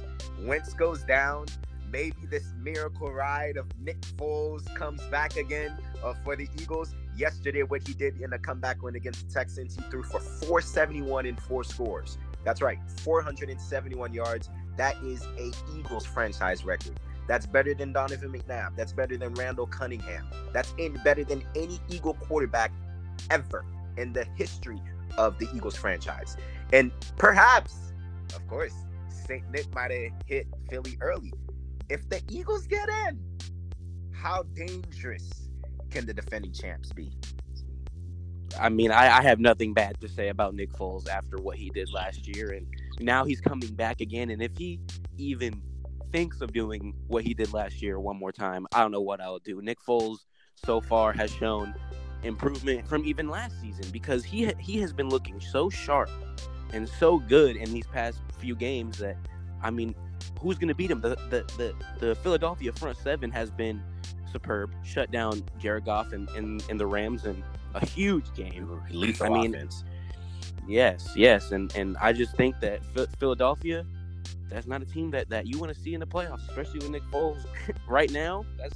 Wentz 0.41 0.73
goes 0.73 1.03
down. 1.03 1.47
Maybe 1.91 2.17
this 2.29 2.53
miracle 2.61 3.11
ride 3.11 3.57
of 3.57 3.65
Nick 3.81 3.99
Foles 4.01 4.63
comes 4.75 5.01
back 5.05 5.37
again 5.37 5.75
uh, 6.03 6.13
for 6.23 6.35
the 6.35 6.47
Eagles. 6.61 6.93
Yesterday, 7.19 7.63
what 7.63 7.85
he 7.85 7.93
did 7.93 8.21
in 8.21 8.29
the 8.29 8.39
comeback 8.39 8.81
win 8.81 8.95
against 8.95 9.27
the 9.27 9.33
Texans, 9.33 9.75
he 9.75 9.81
threw 9.91 10.03
for 10.03 10.21
471 10.21 11.25
in 11.25 11.35
four 11.35 11.65
scores. 11.65 12.17
That's 12.45 12.61
right, 12.61 12.79
471 13.01 14.13
yards, 14.13 14.49
That 14.77 14.95
is 15.03 15.21
a 15.37 15.51
Eagles 15.77 16.05
franchise 16.05 16.63
record. 16.63 16.97
That's 17.27 17.45
better 17.45 17.73
than 17.73 17.91
Donovan 17.91 18.31
McNabb. 18.31 18.77
That's 18.77 18.93
better 18.93 19.17
than 19.17 19.33
Randall 19.33 19.67
Cunningham. 19.67 20.27
That's 20.53 20.73
better 21.03 21.25
than 21.25 21.43
any 21.57 21.77
Eagle 21.89 22.13
quarterback 22.13 22.71
ever 23.29 23.65
in 23.97 24.13
the 24.13 24.23
history 24.37 24.81
of 25.17 25.37
the 25.39 25.49
Eagles 25.53 25.75
franchise. 25.75 26.37
And 26.71 26.89
perhaps, 27.17 27.91
of 28.33 28.47
course, 28.47 28.73
St. 29.09 29.43
Nick 29.51 29.71
might 29.75 29.91
have 29.91 30.13
hit 30.25 30.47
Philly 30.69 30.97
early. 31.01 31.33
If 31.89 32.07
the 32.07 32.21
Eagles 32.29 32.65
get 32.65 32.87
in, 32.87 33.19
how 34.13 34.43
dangerous 34.55 35.48
can 35.89 36.05
the 36.05 36.13
defending 36.13 36.53
champs 36.53 36.91
be? 36.91 37.11
I 38.59 38.69
mean, 38.69 38.91
I, 38.91 39.19
I, 39.19 39.21
have 39.21 39.39
nothing 39.39 39.73
bad 39.73 39.99
to 40.01 40.07
say 40.07 40.29
about 40.29 40.55
Nick 40.55 40.71
Foles 40.73 41.07
after 41.07 41.37
what 41.37 41.57
he 41.57 41.69
did 41.69 41.91
last 41.93 42.27
year, 42.27 42.51
and 42.51 42.67
now 42.99 43.23
he's 43.23 43.39
coming 43.41 43.73
back 43.75 44.01
again. 44.01 44.31
And 44.31 44.41
if 44.41 44.57
he 44.57 44.79
even 45.17 45.61
thinks 46.11 46.41
of 46.41 46.51
doing 46.51 46.93
what 47.07 47.23
he 47.23 47.33
did 47.33 47.53
last 47.53 47.81
year 47.81 47.99
one 47.99 48.17
more 48.17 48.31
time, 48.31 48.65
I 48.73 48.81
don't 48.81 48.91
know 48.91 49.01
what 49.01 49.21
I'll 49.21 49.39
do. 49.39 49.61
Nick 49.61 49.79
Foles 49.79 50.17
so 50.55 50.81
far 50.81 51.13
has 51.13 51.31
shown 51.31 51.73
improvement 52.23 52.87
from 52.87 53.05
even 53.05 53.29
last 53.29 53.59
season 53.61 53.85
because 53.91 54.25
he 54.25 54.51
he 54.59 54.79
has 54.79 54.91
been 54.91 55.09
looking 55.09 55.39
so 55.39 55.69
sharp 55.69 56.09
and 56.73 56.87
so 56.87 57.19
good 57.19 57.55
in 57.55 57.71
these 57.73 57.87
past 57.87 58.19
few 58.39 58.55
games 58.55 58.97
that 58.97 59.15
I 59.61 59.69
mean, 59.71 59.95
who's 60.39 60.57
going 60.57 60.69
to 60.69 60.75
beat 60.75 60.91
him? 60.91 61.01
The, 61.01 61.15
the 61.29 61.45
the 61.57 62.05
the 62.05 62.15
Philadelphia 62.15 62.71
front 62.73 62.97
seven 62.97 63.31
has 63.31 63.51
been 63.51 63.81
superb. 64.31 64.71
Shut 64.83 65.11
down 65.11 65.43
Jared 65.59 65.85
Goff 65.85 66.13
and 66.13 66.29
in, 66.31 66.61
in, 66.69 66.77
the 66.77 66.85
Rams 66.85 67.25
in 67.25 67.43
a 67.73 67.85
huge 67.85 68.33
game. 68.33 68.81
Lethal 68.91 69.27
I 69.27 69.29
mean, 69.41 69.55
offense. 69.55 69.83
Yes, 70.67 71.13
yes, 71.15 71.51
and 71.51 71.75
and 71.75 71.97
I 71.97 72.13
just 72.13 72.35
think 72.35 72.59
that 72.59 72.81
Philadelphia, 73.17 73.85
that's 74.49 74.67
not 74.67 74.81
a 74.81 74.85
team 74.85 75.09
that 75.11 75.29
that 75.29 75.47
you 75.47 75.57
want 75.57 75.73
to 75.73 75.79
see 75.79 75.93
in 75.93 75.99
the 75.99 76.05
playoffs, 76.05 76.47
especially 76.47 76.79
with 76.79 76.89
Nick 76.91 77.03
Foles 77.11 77.43
right 77.87 78.11
now. 78.11 78.45
That's, 78.57 78.75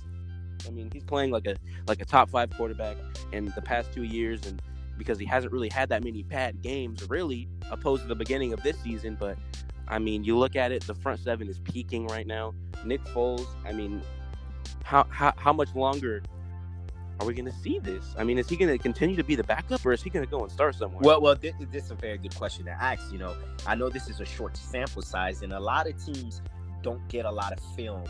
I 0.67 0.71
mean, 0.71 0.89
he's 0.91 1.03
playing 1.03 1.29
like 1.29 1.45
a 1.45 1.55
like 1.87 2.01
a 2.01 2.05
top 2.05 2.29
five 2.29 2.49
quarterback 2.51 2.97
in 3.31 3.45
the 3.53 3.61
past 3.61 3.93
two 3.93 4.03
years, 4.03 4.45
and 4.47 4.59
because 4.97 5.19
he 5.19 5.25
hasn't 5.25 5.53
really 5.53 5.69
had 5.69 5.89
that 5.89 6.03
many 6.03 6.23
bad 6.23 6.61
games, 6.61 7.07
really, 7.09 7.47
opposed 7.69 8.01
to 8.03 8.07
the 8.07 8.15
beginning 8.15 8.53
of 8.53 8.63
this 8.63 8.79
season. 8.79 9.15
But 9.19 9.37
I 9.87 9.99
mean, 9.99 10.23
you 10.23 10.37
look 10.37 10.55
at 10.55 10.71
it, 10.71 10.83
the 10.87 10.95
front 10.95 11.19
seven 11.19 11.47
is 11.47 11.59
peaking 11.59 12.07
right 12.07 12.25
now. 12.25 12.55
Nick 12.83 13.03
Foles, 13.05 13.47
I 13.65 13.71
mean, 13.71 14.01
how 14.83 15.05
how, 15.09 15.33
how 15.37 15.53
much 15.53 15.73
longer 15.75 16.21
are 17.19 17.25
we 17.25 17.33
going 17.33 17.45
to 17.45 17.57
see 17.59 17.79
this? 17.79 18.13
I 18.17 18.23
mean, 18.23 18.37
is 18.37 18.49
he 18.49 18.57
going 18.57 18.71
to 18.71 18.81
continue 18.81 19.15
to 19.15 19.23
be 19.23 19.35
the 19.35 19.43
backup, 19.43 19.85
or 19.85 19.93
is 19.93 20.01
he 20.01 20.09
going 20.09 20.25
to 20.25 20.29
go 20.29 20.41
and 20.41 20.51
start 20.51 20.75
somewhere? 20.75 20.99
Well, 21.01 21.21
well, 21.21 21.35
this, 21.35 21.53
this, 21.71 21.85
is 21.85 21.91
a 21.91 21.95
very 21.95 22.17
good 22.17 22.35
question 22.35 22.65
to 22.65 22.71
ask. 22.71 23.11
You 23.11 23.19
know, 23.19 23.35
I 23.65 23.75
know 23.75 23.89
this 23.89 24.09
is 24.09 24.19
a 24.19 24.25
short 24.25 24.57
sample 24.57 25.01
size, 25.01 25.41
and 25.41 25.53
a 25.53 25.59
lot 25.59 25.87
of 25.87 26.03
teams 26.03 26.41
don't 26.81 27.07
get 27.07 27.25
a 27.25 27.31
lot 27.31 27.53
of 27.53 27.59
film 27.75 28.03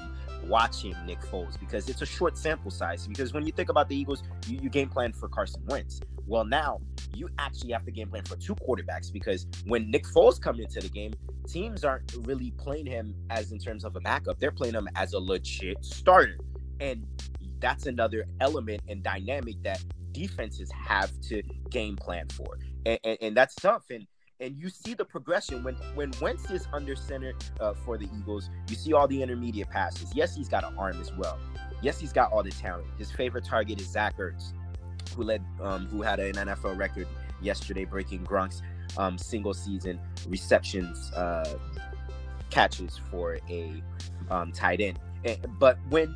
watching 0.48 0.96
Nick 1.06 1.22
Foles 1.22 1.60
because 1.60 1.90
it's 1.90 2.02
a 2.02 2.06
short 2.06 2.38
sample 2.38 2.72
size. 2.72 3.08
Because 3.08 3.34
when 3.34 3.46
you 3.46 3.52
think 3.52 3.70
about 3.70 3.88
the 3.88 3.96
Eagles, 3.96 4.24
you, 4.48 4.60
you 4.64 4.70
game 4.70 4.90
plan 4.90 5.14
for 5.14 5.28
Carson 5.28 5.64
Wentz. 5.68 6.02
Well, 6.26 6.46
now 6.46 6.82
you 7.14 7.30
actually 7.38 7.72
have 7.74 7.86
to 7.86 7.92
game 7.92 8.10
plan 8.10 8.24
for 8.24 8.36
two 8.38 8.56
quarterbacks 8.56 9.12
because 9.12 9.46
when 9.66 9.92
Nick 9.92 10.06
Foles 10.06 10.42
comes 10.42 10.60
into 10.60 10.80
the 10.80 10.90
game, 10.90 11.14
teams 11.48 11.84
aren't 11.84 12.16
really 12.22 12.52
playing 12.52 12.86
him 12.86 13.14
as 13.30 13.52
in 13.52 13.60
terms 13.60 13.84
of 13.84 13.96
a 13.96 14.00
backup. 14.00 14.40
They're 14.40 14.52
playing 14.52 14.74
him 14.74 14.88
as 14.96 15.14
a 15.14 15.20
legit 15.20 15.84
starter. 15.84 16.38
And 16.80 17.06
that's 17.60 17.86
another 17.86 18.26
element 18.40 18.82
and 18.88 19.02
dynamic 19.04 19.62
that 19.64 19.84
defenses 20.12 20.72
have 20.72 21.12
to 21.22 21.42
game 21.70 21.96
plan 21.96 22.28
for. 22.30 22.58
And, 22.86 23.00
and, 23.04 23.18
and 23.22 23.38
that's 23.38 23.56
tough. 23.56 23.84
And 23.90 24.08
and 24.40 24.58
you 24.58 24.70
see 24.70 24.94
the 24.94 25.06
progression 25.06 25.64
when 25.64 25.76
when 25.96 26.12
Wentz 26.22 26.50
is 26.52 26.68
under 26.74 26.96
center 26.96 27.34
uh, 27.60 27.74
for 27.74 27.98
the 27.98 28.10
Eagles. 28.18 28.50
You 28.70 28.76
see 28.76 28.94
all 28.94 29.08
the 29.08 29.22
intermediate 29.22 29.70
passes. 29.70 30.14
Yes, 30.14 30.36
he's 30.36 30.50
got 30.50 30.64
an 30.64 30.78
arm 30.78 31.00
as 31.00 31.14
well. 31.14 31.40
Yes, 31.82 32.00
he's 32.00 32.14
got 32.14 32.32
all 32.32 32.44
the 32.44 32.52
talent. 32.52 32.88
His 32.98 33.12
favorite 33.12 33.46
target 33.46 33.80
is 33.80 33.88
Zach 33.88 34.18
Ertz, 34.18 34.54
who 35.16 35.24
led 35.24 35.44
um, 35.62 35.88
who 35.88 36.02
had 36.02 36.20
an 36.20 36.34
NFL 36.34 36.78
record 36.78 37.08
yesterday, 37.42 37.86
breaking 37.86 38.26
Gronk's 38.26 38.62
um, 38.98 39.18
single 39.18 39.54
season 39.54 40.00
receptions 40.28 41.12
uh, 41.14 41.58
catches 42.50 43.00
for 43.10 43.40
a 43.50 43.82
um, 44.30 44.52
tight 44.52 44.82
end. 44.82 45.00
And, 45.26 45.38
but 45.58 45.78
when 45.90 46.14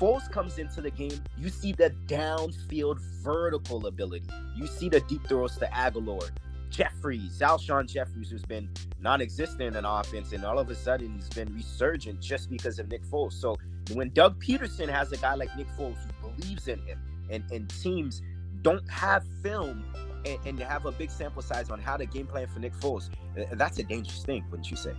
Foles 0.00 0.30
comes 0.30 0.58
into 0.58 0.80
the 0.80 0.90
game, 0.90 1.22
you 1.36 1.50
see 1.50 1.72
the 1.72 1.90
downfield 2.06 2.98
vertical 3.22 3.86
ability. 3.86 4.30
You 4.56 4.66
see 4.66 4.88
the 4.88 5.00
deep 5.00 5.26
throws 5.26 5.58
to 5.58 5.66
Agholor, 5.66 6.30
Jeffries, 6.70 7.40
Alshon 7.40 7.86
Jeffries, 7.86 8.30
who's 8.30 8.44
been 8.44 8.70
non-existent 8.98 9.76
in 9.76 9.84
offense, 9.84 10.32
and 10.32 10.42
all 10.42 10.58
of 10.58 10.70
a 10.70 10.74
sudden 10.74 11.12
he's 11.16 11.28
been 11.28 11.54
resurgent 11.54 12.18
just 12.18 12.48
because 12.48 12.78
of 12.78 12.88
Nick 12.88 13.04
Foles. 13.04 13.34
So 13.34 13.58
when 13.92 14.08
Doug 14.10 14.42
Pederson 14.42 14.88
has 14.88 15.12
a 15.12 15.18
guy 15.18 15.34
like 15.34 15.54
Nick 15.54 15.68
Foles 15.78 15.98
who 16.22 16.30
believes 16.30 16.66
in 16.66 16.78
him, 16.86 16.98
and, 17.28 17.44
and 17.52 17.68
teams 17.68 18.22
don't 18.62 18.88
have 18.90 19.22
film 19.42 19.84
and, 20.24 20.38
and 20.46 20.58
have 20.60 20.86
a 20.86 20.92
big 20.92 21.10
sample 21.10 21.42
size 21.42 21.68
on 21.68 21.78
how 21.78 21.98
to 21.98 22.06
game 22.06 22.26
plan 22.26 22.46
for 22.46 22.58
Nick 22.58 22.72
Foles, 22.72 23.10
uh, 23.38 23.44
that's 23.52 23.78
a 23.78 23.82
dangerous 23.82 24.22
thing, 24.22 24.46
wouldn't 24.50 24.70
you 24.70 24.78
say? 24.78 24.94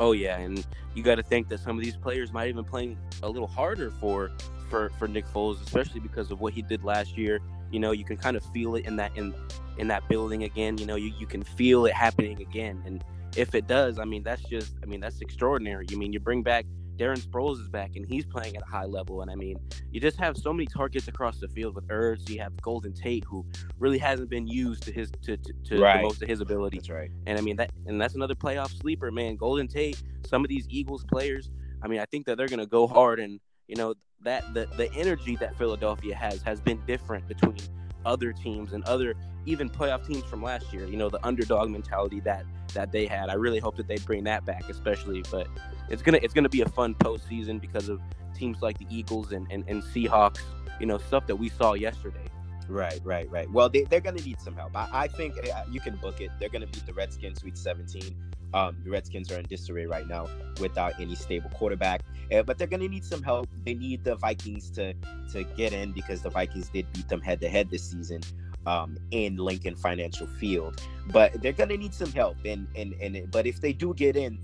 Oh 0.00 0.12
yeah, 0.12 0.38
and 0.38 0.66
you 0.94 1.02
got 1.02 1.16
to 1.16 1.22
think 1.22 1.48
that 1.48 1.60
some 1.60 1.78
of 1.78 1.84
these 1.84 1.96
players 1.96 2.32
might 2.32 2.48
even 2.48 2.64
playing 2.64 2.98
a 3.22 3.28
little 3.28 3.48
harder 3.48 3.90
for 3.90 4.30
for 4.68 4.90
for 4.98 5.06
Nick 5.06 5.26
Foles, 5.26 5.62
especially 5.62 6.00
because 6.00 6.30
of 6.30 6.40
what 6.40 6.52
he 6.52 6.62
did 6.62 6.84
last 6.84 7.16
year. 7.16 7.40
You 7.70 7.80
know, 7.80 7.92
you 7.92 8.04
can 8.04 8.16
kind 8.16 8.36
of 8.36 8.44
feel 8.52 8.74
it 8.74 8.84
in 8.84 8.96
that 8.96 9.16
in 9.16 9.34
in 9.78 9.88
that 9.88 10.08
building 10.08 10.44
again. 10.44 10.78
You 10.78 10.86
know, 10.86 10.96
you, 10.96 11.12
you 11.18 11.26
can 11.26 11.42
feel 11.42 11.86
it 11.86 11.94
happening 11.94 12.40
again. 12.40 12.82
And 12.86 13.04
if 13.36 13.54
it 13.54 13.66
does, 13.66 13.98
I 13.98 14.04
mean, 14.04 14.22
that's 14.22 14.42
just, 14.42 14.74
I 14.82 14.86
mean, 14.86 15.00
that's 15.00 15.20
extraordinary. 15.20 15.86
You 15.88 15.96
mean 15.96 16.12
you 16.12 16.20
bring 16.20 16.42
back 16.42 16.66
Darren 16.96 17.18
Sproles 17.18 17.60
is 17.60 17.68
back 17.68 17.96
and 17.96 18.06
he's 18.06 18.24
playing 18.24 18.56
at 18.56 18.62
a 18.62 18.66
high 18.66 18.84
level. 18.84 19.22
And 19.22 19.30
I 19.30 19.34
mean, 19.34 19.58
you 19.90 20.00
just 20.00 20.18
have 20.18 20.36
so 20.36 20.52
many 20.52 20.66
targets 20.66 21.08
across 21.08 21.38
the 21.38 21.48
field 21.48 21.74
with 21.74 21.86
Ertz. 21.88 22.28
You 22.28 22.40
have 22.40 22.60
Golden 22.60 22.92
Tate, 22.92 23.24
who 23.24 23.44
really 23.78 23.98
hasn't 23.98 24.30
been 24.30 24.46
used 24.46 24.82
to 24.84 24.92
his 24.92 25.10
to 25.22 25.36
to, 25.36 25.52
to 25.64 25.80
right. 25.80 26.02
most 26.02 26.22
of 26.22 26.28
his 26.28 26.40
ability. 26.40 26.78
That's 26.78 26.90
right. 26.90 27.10
And 27.26 27.38
I 27.38 27.40
mean 27.40 27.56
that, 27.56 27.70
and 27.86 28.00
that's 28.00 28.14
another 28.14 28.34
playoff 28.34 28.78
sleeper, 28.80 29.10
man. 29.10 29.36
Golden 29.36 29.68
Tate. 29.68 30.00
Some 30.26 30.44
of 30.44 30.48
these 30.48 30.66
Eagles 30.68 31.04
players. 31.04 31.50
I 31.82 31.88
mean, 31.88 32.00
I 32.00 32.04
think 32.06 32.26
that 32.26 32.36
they're 32.36 32.48
going 32.48 32.60
to 32.60 32.66
go 32.66 32.86
hard, 32.86 33.20
and 33.20 33.40
you 33.66 33.76
know 33.76 33.94
that 34.22 34.54
the 34.54 34.66
the 34.76 34.92
energy 34.94 35.36
that 35.36 35.56
Philadelphia 35.56 36.14
has 36.14 36.42
has 36.42 36.60
been 36.60 36.80
different 36.86 37.26
between 37.26 37.56
other 38.04 38.32
teams 38.32 38.72
and 38.72 38.84
other 38.84 39.14
even 39.46 39.68
playoff 39.68 40.06
teams 40.06 40.24
from 40.24 40.42
last 40.42 40.72
year. 40.72 40.86
You 40.86 40.96
know, 40.96 41.08
the 41.08 41.24
underdog 41.26 41.70
mentality 41.70 42.20
that 42.20 42.44
that 42.74 42.92
they 42.92 43.06
had. 43.06 43.28
I 43.28 43.34
really 43.34 43.58
hope 43.58 43.76
that 43.76 43.88
they 43.88 43.98
bring 43.98 44.24
that 44.24 44.44
back, 44.44 44.68
especially. 44.68 45.22
But 45.30 45.48
it's 45.92 46.02
gonna 46.02 46.18
it's 46.22 46.34
gonna 46.34 46.48
be 46.48 46.62
a 46.62 46.68
fun 46.68 46.94
postseason 46.96 47.60
because 47.60 47.88
of 47.88 48.00
teams 48.34 48.60
like 48.60 48.78
the 48.78 48.86
Eagles 48.90 49.30
and, 49.32 49.46
and, 49.50 49.64
and 49.68 49.82
Seahawks. 49.82 50.40
You 50.80 50.86
know, 50.86 50.98
stuff 50.98 51.26
that 51.28 51.36
we 51.36 51.48
saw 51.48 51.74
yesterday. 51.74 52.26
Right, 52.68 53.00
right, 53.04 53.30
right. 53.30 53.50
Well, 53.50 53.68
they, 53.68 53.82
they're 53.82 54.00
going 54.00 54.16
to 54.16 54.24
need 54.24 54.40
some 54.40 54.54
help. 54.54 54.76
I, 54.76 54.88
I 54.92 55.08
think 55.08 55.36
uh, 55.38 55.62
you 55.70 55.80
can 55.80 55.96
book 55.96 56.20
it. 56.20 56.30
They're 56.40 56.48
going 56.48 56.62
to 56.62 56.66
beat 56.66 56.86
the 56.86 56.92
Redskins 56.94 57.44
week 57.44 57.56
17. 57.56 58.16
Um, 58.54 58.78
the 58.84 58.90
Redskins 58.90 59.30
are 59.30 59.38
in 59.38 59.46
disarray 59.46 59.86
right 59.86 60.06
now 60.08 60.28
without 60.60 60.98
any 61.00 61.14
stable 61.14 61.50
quarterback, 61.50 62.02
uh, 62.32 62.42
but 62.42 62.58
they're 62.58 62.66
going 62.66 62.80
to 62.80 62.88
need 62.88 63.04
some 63.04 63.22
help. 63.22 63.48
They 63.64 63.74
need 63.74 64.04
the 64.04 64.16
Vikings 64.16 64.70
to 64.72 64.94
to 65.32 65.44
get 65.56 65.72
in 65.72 65.92
because 65.92 66.22
the 66.22 66.30
Vikings 66.30 66.68
did 66.68 66.90
beat 66.92 67.08
them 67.08 67.20
head 67.20 67.40
to 67.40 67.48
head 67.48 67.70
this 67.70 67.90
season 67.90 68.20
um, 68.66 68.98
in 69.10 69.36
Lincoln 69.36 69.74
Financial 69.74 70.26
Field. 70.26 70.82
But 71.08 71.40
they're 71.40 71.52
going 71.52 71.70
to 71.70 71.78
need 71.78 71.94
some 71.94 72.12
help, 72.12 72.36
and 72.44 72.66
and 72.76 72.94
and 73.00 73.30
but 73.30 73.46
if 73.46 73.60
they 73.60 73.72
do 73.72 73.94
get 73.94 74.16
in, 74.16 74.38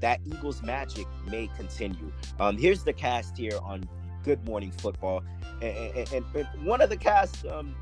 that 0.00 0.20
Eagles 0.24 0.62
magic 0.62 1.06
may 1.26 1.48
continue. 1.56 2.12
Um, 2.38 2.56
here's 2.56 2.84
the 2.84 2.92
cast 2.92 3.36
here 3.36 3.58
on 3.62 3.88
Good 4.24 4.46
Morning 4.46 4.72
Football, 4.72 5.22
and, 5.62 6.08
and, 6.12 6.24
and 6.34 6.64
one 6.64 6.80
of 6.80 6.90
the 6.90 6.96
cast. 6.96 7.46
Um, 7.46 7.74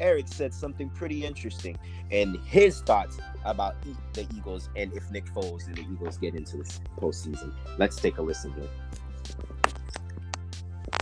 Eric 0.00 0.28
said 0.28 0.54
something 0.54 0.88
pretty 0.90 1.24
interesting 1.24 1.76
and 2.12 2.36
his 2.44 2.80
thoughts 2.82 3.18
about 3.44 3.74
the 4.12 4.26
Eagles 4.36 4.68
and 4.76 4.92
if 4.94 5.10
Nick 5.10 5.26
Foles 5.26 5.66
and 5.66 5.76
the 5.76 5.82
Eagles 5.82 6.18
get 6.18 6.36
into 6.36 6.58
this 6.58 6.80
postseason. 7.00 7.52
Let's 7.78 7.96
take 7.96 8.18
a 8.18 8.22
listen 8.22 8.52
here. 8.52 8.68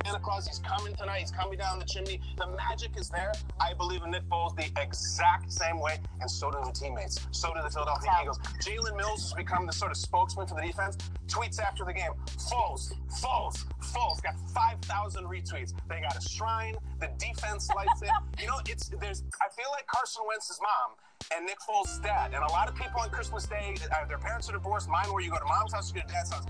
Santa 0.06 0.20
Claus, 0.20 0.46
he's 0.46 0.60
coming 0.60 0.94
tonight. 0.94 1.18
He's 1.18 1.32
coming 1.32 1.58
down 1.58 1.80
the 1.80 1.84
chimney. 1.84 2.20
The 2.38 2.46
magic 2.46 2.92
is 2.96 3.08
there. 3.08 3.32
I 3.60 3.74
believe 3.74 4.04
in 4.04 4.12
Nick 4.12 4.22
Foles 4.28 4.54
the 4.54 4.70
exact 4.80 5.52
same 5.52 5.80
way, 5.80 5.98
and 6.20 6.30
so 6.30 6.48
do 6.48 6.58
the 6.64 6.70
teammates. 6.70 7.26
So 7.32 7.52
do 7.52 7.60
the 7.60 7.70
Philadelphia 7.70 8.10
Eagles. 8.22 8.38
Jalen 8.64 8.96
Mills 8.96 9.22
has 9.22 9.32
become 9.32 9.66
the 9.66 9.72
sort 9.72 9.90
of 9.90 9.96
spokesman 9.96 10.46
for 10.46 10.54
the 10.54 10.62
defense. 10.62 10.96
Tweets 11.26 11.58
after 11.58 11.84
the 11.84 11.92
game, 11.92 12.12
Foles, 12.38 12.92
Foles, 13.20 13.66
Foles 13.82 14.22
got 14.22 14.38
5,000 14.54 15.24
retweets. 15.24 15.72
They 15.88 16.00
got 16.00 16.16
a 16.16 16.28
shrine. 16.28 16.76
The 17.00 17.10
defense 17.18 17.68
lights 17.74 18.02
it. 18.02 18.10
You 18.40 18.46
know, 18.46 18.60
it's 18.68 18.88
there's. 19.00 19.24
I 19.42 19.48
feel 19.56 19.70
like 19.72 19.86
Carson 19.88 20.22
Wentz's 20.28 20.60
mom 20.62 20.94
and 21.34 21.46
Nick 21.46 21.58
Foles' 21.68 22.00
dad. 22.02 22.32
And 22.34 22.44
a 22.44 22.52
lot 22.52 22.68
of 22.68 22.76
people 22.76 23.00
on 23.00 23.10
Christmas 23.10 23.46
Day, 23.46 23.74
uh, 23.90 24.06
their 24.06 24.18
parents 24.18 24.48
are 24.50 24.52
divorced. 24.52 24.88
Mine, 24.88 25.10
where 25.12 25.22
you 25.22 25.30
go 25.30 25.38
to 25.38 25.44
mom's 25.46 25.72
house, 25.72 25.92
you 25.92 26.00
go 26.00 26.06
to 26.06 26.12
dad's 26.12 26.30
house 26.30 26.44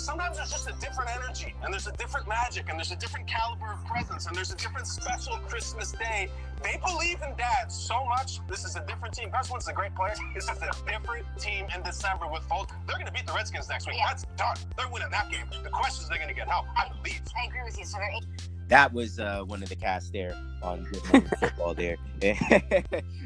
sometimes 0.00 0.36
there's 0.36 0.50
just 0.50 0.68
a 0.68 0.72
different 0.80 1.10
energy 1.14 1.54
and 1.62 1.72
there's 1.72 1.86
a 1.86 1.92
different 1.92 2.28
magic 2.28 2.68
and 2.68 2.78
there's 2.78 2.92
a 2.92 2.96
different 2.96 3.26
caliber 3.26 3.72
of 3.72 3.84
presence 3.84 4.26
and 4.26 4.36
there's 4.36 4.52
a 4.52 4.56
different 4.56 4.86
special 4.86 5.36
Christmas 5.48 5.92
day. 5.92 6.28
They 6.62 6.80
believe 6.84 7.18
in 7.22 7.36
dad 7.36 7.70
so 7.70 8.04
much. 8.04 8.40
This 8.48 8.64
is 8.64 8.76
a 8.76 8.84
different 8.86 9.14
team. 9.14 9.30
Carson 9.30 9.52
Wentz 9.52 9.66
is 9.66 9.70
a 9.70 9.72
great 9.72 9.94
player. 9.94 10.14
This 10.34 10.44
is 10.44 10.50
a 10.62 10.70
different 10.86 11.26
team 11.38 11.66
in 11.74 11.82
December 11.82 12.26
with 12.26 12.42
Foles. 12.48 12.68
They're 12.86 12.96
going 12.96 13.06
to 13.06 13.12
beat 13.12 13.26
the 13.26 13.32
Redskins 13.32 13.68
next 13.68 13.86
week. 13.86 13.96
Yeah. 13.98 14.06
That's 14.08 14.24
done. 14.36 14.56
They're 14.76 14.88
winning 14.88 15.10
that 15.10 15.30
game. 15.30 15.46
The 15.62 15.70
question 15.70 16.02
is 16.02 16.08
they're 16.08 16.18
going 16.18 16.28
to 16.28 16.34
get 16.34 16.48
help. 16.48 16.66
I 16.76 16.88
believe. 16.88 17.20
I 17.40 17.46
agree 17.46 17.62
with 17.64 17.78
you. 17.78 17.84
So 17.84 17.98
they're 17.98 18.20
That 18.68 18.92
was 18.92 19.18
uh, 19.18 19.42
one 19.46 19.62
of 19.62 19.68
the 19.68 19.76
cast 19.76 20.12
there 20.12 20.34
on 20.62 20.84
Good 20.84 21.04
Morning 21.12 21.30
Football 21.40 21.74
there. 21.74 21.96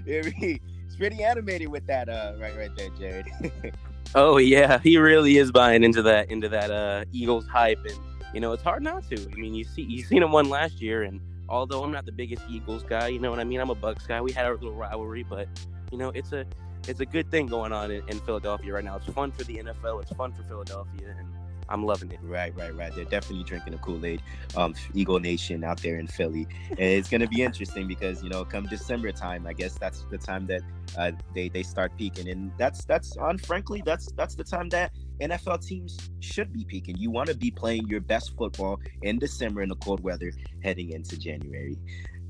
it's 0.07 0.97
pretty 0.97 1.23
animated 1.25 1.69
with 1.69 1.87
that 1.87 2.09
uh, 2.09 2.35
right 2.39 2.57
right 2.57 2.71
there, 2.77 2.91
Jared. 2.99 3.27
Oh 4.15 4.37
yeah, 4.37 4.79
he 4.79 4.99
really 4.99 5.39
is 5.39 5.51
buying 5.51 5.83
into 5.83 6.03
that 6.03 6.31
into 6.31 6.49
that 6.51 6.71
uh, 6.71 7.05
Eagles 7.13 7.47
hype, 7.47 7.85
and 7.85 7.99
you 8.35 8.41
know 8.41 8.53
it's 8.53 8.63
hard 8.63 8.83
not 8.83 9.09
to. 9.09 9.17
I 9.17 9.35
mean, 9.37 9.55
you 9.55 9.65
see 9.65 9.83
you 9.83 10.03
seen 10.03 10.23
him 10.23 10.33
one 10.33 10.51
last 10.51 10.83
year, 10.83 11.03
and 11.03 11.21
although 11.49 11.83
I'm 11.83 11.93
not 11.93 12.05
the 12.05 12.13
biggest 12.13 12.43
Eagles 12.51 12.83
guy, 12.83 13.09
you 13.09 13.19
know 13.19 13.31
what 13.31 13.39
I 13.39 13.45
mean. 13.45 13.61
I'm 13.61 13.71
a 13.71 13.75
Bucs 13.75 14.07
guy. 14.07 14.21
We 14.21 14.33
had 14.33 14.45
our 14.45 14.55
little 14.55 14.75
rivalry, 14.75 15.23
but 15.23 15.49
you 15.91 15.97
know 15.97 16.11
it's 16.11 16.33
a 16.33 16.45
it's 16.89 17.01
a 17.01 17.07
good 17.07 17.31
thing 17.31 17.47
going 17.47 17.73
on 17.73 17.91
in, 17.91 18.07
in 18.09 18.21
Philadelphia 18.21 18.75
right 18.75 18.85
now. 18.85 18.97
It's 18.97 19.07
fun 19.07 19.33
for 19.33 19.45
the 19.45 19.57
NFL. 19.57 20.03
It's 20.03 20.13
fun 20.13 20.33
for 20.33 20.43
Philadelphia, 20.43 21.15
and 21.19 21.29
I'm 21.73 21.85
loving 21.87 22.13
it. 22.13 22.21
Right, 22.23 22.55
right, 22.55 22.75
right. 22.77 22.95
They're 22.95 23.05
definitely 23.07 23.45
drinking 23.45 23.73
the 23.73 23.79
Kool 23.79 24.05
Aid, 24.05 24.23
um, 24.57 24.75
Eagle 24.93 25.19
Nation 25.19 25.65
out 25.65 25.81
there 25.81 25.99
in 25.99 26.07
Philly. 26.07 26.47
And 26.71 26.79
it's 26.79 27.09
going 27.09 27.23
to 27.23 27.27
be 27.27 27.43
interesting 27.43 27.89
because 27.89 28.23
you 28.23 28.29
know, 28.29 28.45
come 28.45 28.67
December 28.67 29.11
time, 29.11 29.47
I 29.47 29.55
guess 29.55 29.79
that's 29.79 30.05
the 30.11 30.19
time 30.19 30.47
that 30.49 30.61
uh, 30.99 31.13
they 31.35 31.49
they 31.49 31.63
start 31.63 31.97
peaking, 31.97 32.29
and 32.29 32.53
that's 32.59 32.85
that's 32.85 33.17
on. 33.17 33.39
Frankly, 33.39 33.83
that's 33.85 34.13
that's 34.13 34.35
the 34.35 34.45
time 34.45 34.69
that 34.69 34.93
NFL 35.21 35.67
teams 35.67 35.99
should 36.21 36.53
be 36.53 36.65
peaking. 36.65 36.99
You 36.99 37.11
want 37.11 37.29
to 37.29 37.35
be 37.35 37.51
playing 37.51 37.89
your 37.89 38.01
best 38.01 38.37
football 38.37 38.79
in 39.03 39.19
December 39.19 39.63
in 39.63 39.71
the 39.71 39.77
cold 39.77 40.01
weather, 40.01 40.33
heading 40.63 40.91
into 40.91 41.19
January. 41.19 41.79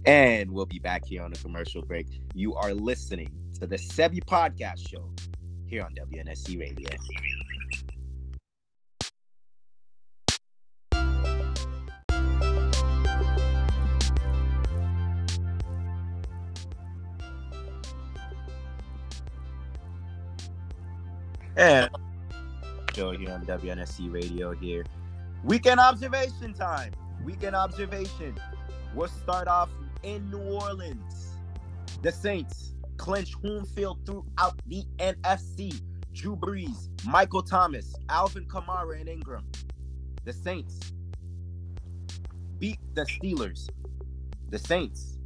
And 0.05 0.51
we'll 0.51 0.67
be 0.67 0.79
back 0.79 1.05
here 1.05 1.23
on 1.23 1.33
a 1.33 1.37
commercial 1.37 1.83
break. 1.83 2.07
You 2.35 2.55
are 2.55 2.75
listening 2.75 3.31
to 3.61 3.67
the 3.67 3.77
Sebi 3.77 4.23
Podcast 4.25 4.89
Show 4.89 5.09
here 5.67 5.85
on 5.85 5.95
WNSC 5.95 6.61
Radio. 6.61 6.89
And 21.57 21.91
show 22.95 23.13
here 23.13 23.31
on 23.31 23.45
WNSC 23.45 24.13
Radio 24.13 24.53
here. 24.53 24.85
Weekend 25.45 25.81
observation 25.81 26.55
time. 26.55 26.93
Weekend 27.25 27.55
observation. 27.55 28.39
We'll 28.95 29.09
start 29.09 29.49
off 29.49 29.71
in 30.03 30.31
New 30.31 30.41
Orleans. 30.41 31.37
The 32.03 32.13
Saints 32.13 32.75
clinch 32.97 33.35
home 33.35 33.65
field 33.65 33.99
throughout 34.07 34.59
the 34.67 34.85
NFC. 34.99 35.81
Drew 36.13 36.37
Brees, 36.37 36.89
Michael 37.07 37.43
Thomas, 37.43 37.95
Alvin 38.09 38.45
Kamara, 38.45 39.01
and 39.01 39.09
Ingram. 39.09 39.47
The 40.25 40.33
Saints 40.33 40.79
beat 42.59 42.79
the 42.95 43.03
Steelers. 43.03 43.69
The 44.51 44.59
Saints 44.59 45.19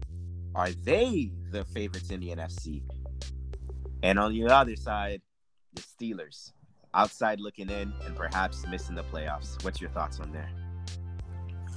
are 0.54 0.70
they 0.70 1.30
the 1.50 1.64
favorites 1.64 2.10
in 2.10 2.20
the 2.20 2.28
NFC? 2.28 2.82
And 4.02 4.18
on 4.18 4.32
the 4.32 4.46
other 4.46 4.76
side, 4.76 5.20
the 5.76 5.82
Steelers 5.82 6.52
outside 6.94 7.40
looking 7.40 7.70
in 7.70 7.92
and 8.04 8.16
perhaps 8.16 8.66
missing 8.66 8.94
the 8.94 9.04
playoffs. 9.04 9.62
What's 9.62 9.80
your 9.80 9.90
thoughts 9.90 10.18
on 10.18 10.32
there? 10.32 10.50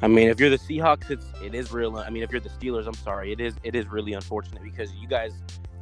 I 0.02 0.08
mean, 0.08 0.30
if 0.30 0.40
you're 0.40 0.50
the 0.50 0.58
Seahawks, 0.58 1.12
it's 1.12 1.26
it 1.44 1.54
is 1.54 1.72
real. 1.72 1.98
I 1.98 2.10
mean, 2.10 2.24
if 2.24 2.32
you're 2.32 2.40
the 2.40 2.50
Steelers, 2.50 2.88
I'm 2.88 2.94
sorry, 2.94 3.34
it 3.34 3.42
is 3.42 3.56
it 3.64 3.76
is 3.76 3.88
really 3.88 4.14
unfortunate 4.14 4.64
because 4.64 4.94
you 4.94 5.08
guys 5.08 5.34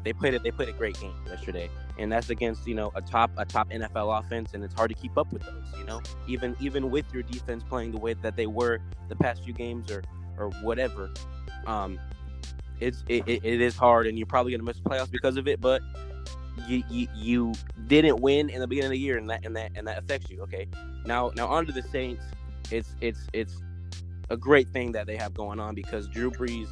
they 0.03 0.11
played 0.11 0.33
it 0.33 0.41
they 0.41 0.51
played 0.51 0.69
a 0.69 0.73
great 0.73 0.99
game 0.99 1.13
yesterday, 1.27 1.69
and 1.99 2.11
that's 2.11 2.31
against 2.31 2.65
you 2.67 2.73
know 2.73 2.91
a 2.95 3.01
top 3.01 3.29
a 3.37 3.45
top 3.45 3.69
NFL 3.69 4.19
offense, 4.19 4.53
and 4.53 4.63
it's 4.63 4.73
hard 4.73 4.89
to 4.89 4.95
keep 4.95 5.17
up 5.17 5.31
with 5.31 5.43
those. 5.43 5.65
You 5.77 5.85
know, 5.85 6.01
even 6.27 6.55
even 6.59 6.89
with 6.89 7.05
your 7.13 7.21
defense 7.23 7.63
playing 7.63 7.91
the 7.91 7.99
way 7.99 8.15
that 8.15 8.35
they 8.35 8.47
were 8.47 8.79
the 9.07 9.15
past 9.15 9.43
few 9.43 9.53
games 9.53 9.91
or 9.91 10.03
or 10.39 10.49
whatever, 10.61 11.11
um, 11.67 11.99
it's 12.79 13.03
it, 13.07 13.23
it, 13.27 13.43
is 13.43 13.75
hard, 13.75 14.07
and 14.07 14.17
you're 14.17 14.27
probably 14.27 14.51
gonna 14.51 14.63
miss 14.63 14.79
playoffs 14.79 15.11
because 15.11 15.37
of 15.37 15.47
it, 15.47 15.61
but. 15.61 15.81
You, 16.67 16.83
you 16.89 17.07
you 17.15 17.53
didn't 17.87 18.19
win 18.19 18.49
in 18.49 18.61
the 18.61 18.67
beginning 18.67 18.87
of 18.87 18.91
the 18.93 18.99
year 18.99 19.17
and 19.17 19.29
that 19.29 19.45
and 19.45 19.55
that 19.55 19.71
and 19.75 19.87
that 19.87 19.97
affects 19.99 20.29
you 20.29 20.41
okay 20.41 20.67
now 21.05 21.31
now 21.35 21.47
onto 21.47 21.71
the 21.71 21.83
saints 21.83 22.23
it's 22.71 22.95
it's 22.99 23.27
it's 23.33 23.61
a 24.29 24.37
great 24.37 24.67
thing 24.69 24.91
that 24.91 25.07
they 25.07 25.15
have 25.15 25.33
going 25.33 25.59
on 25.59 25.75
because 25.75 26.07
Drew 26.07 26.31
Brees, 26.31 26.67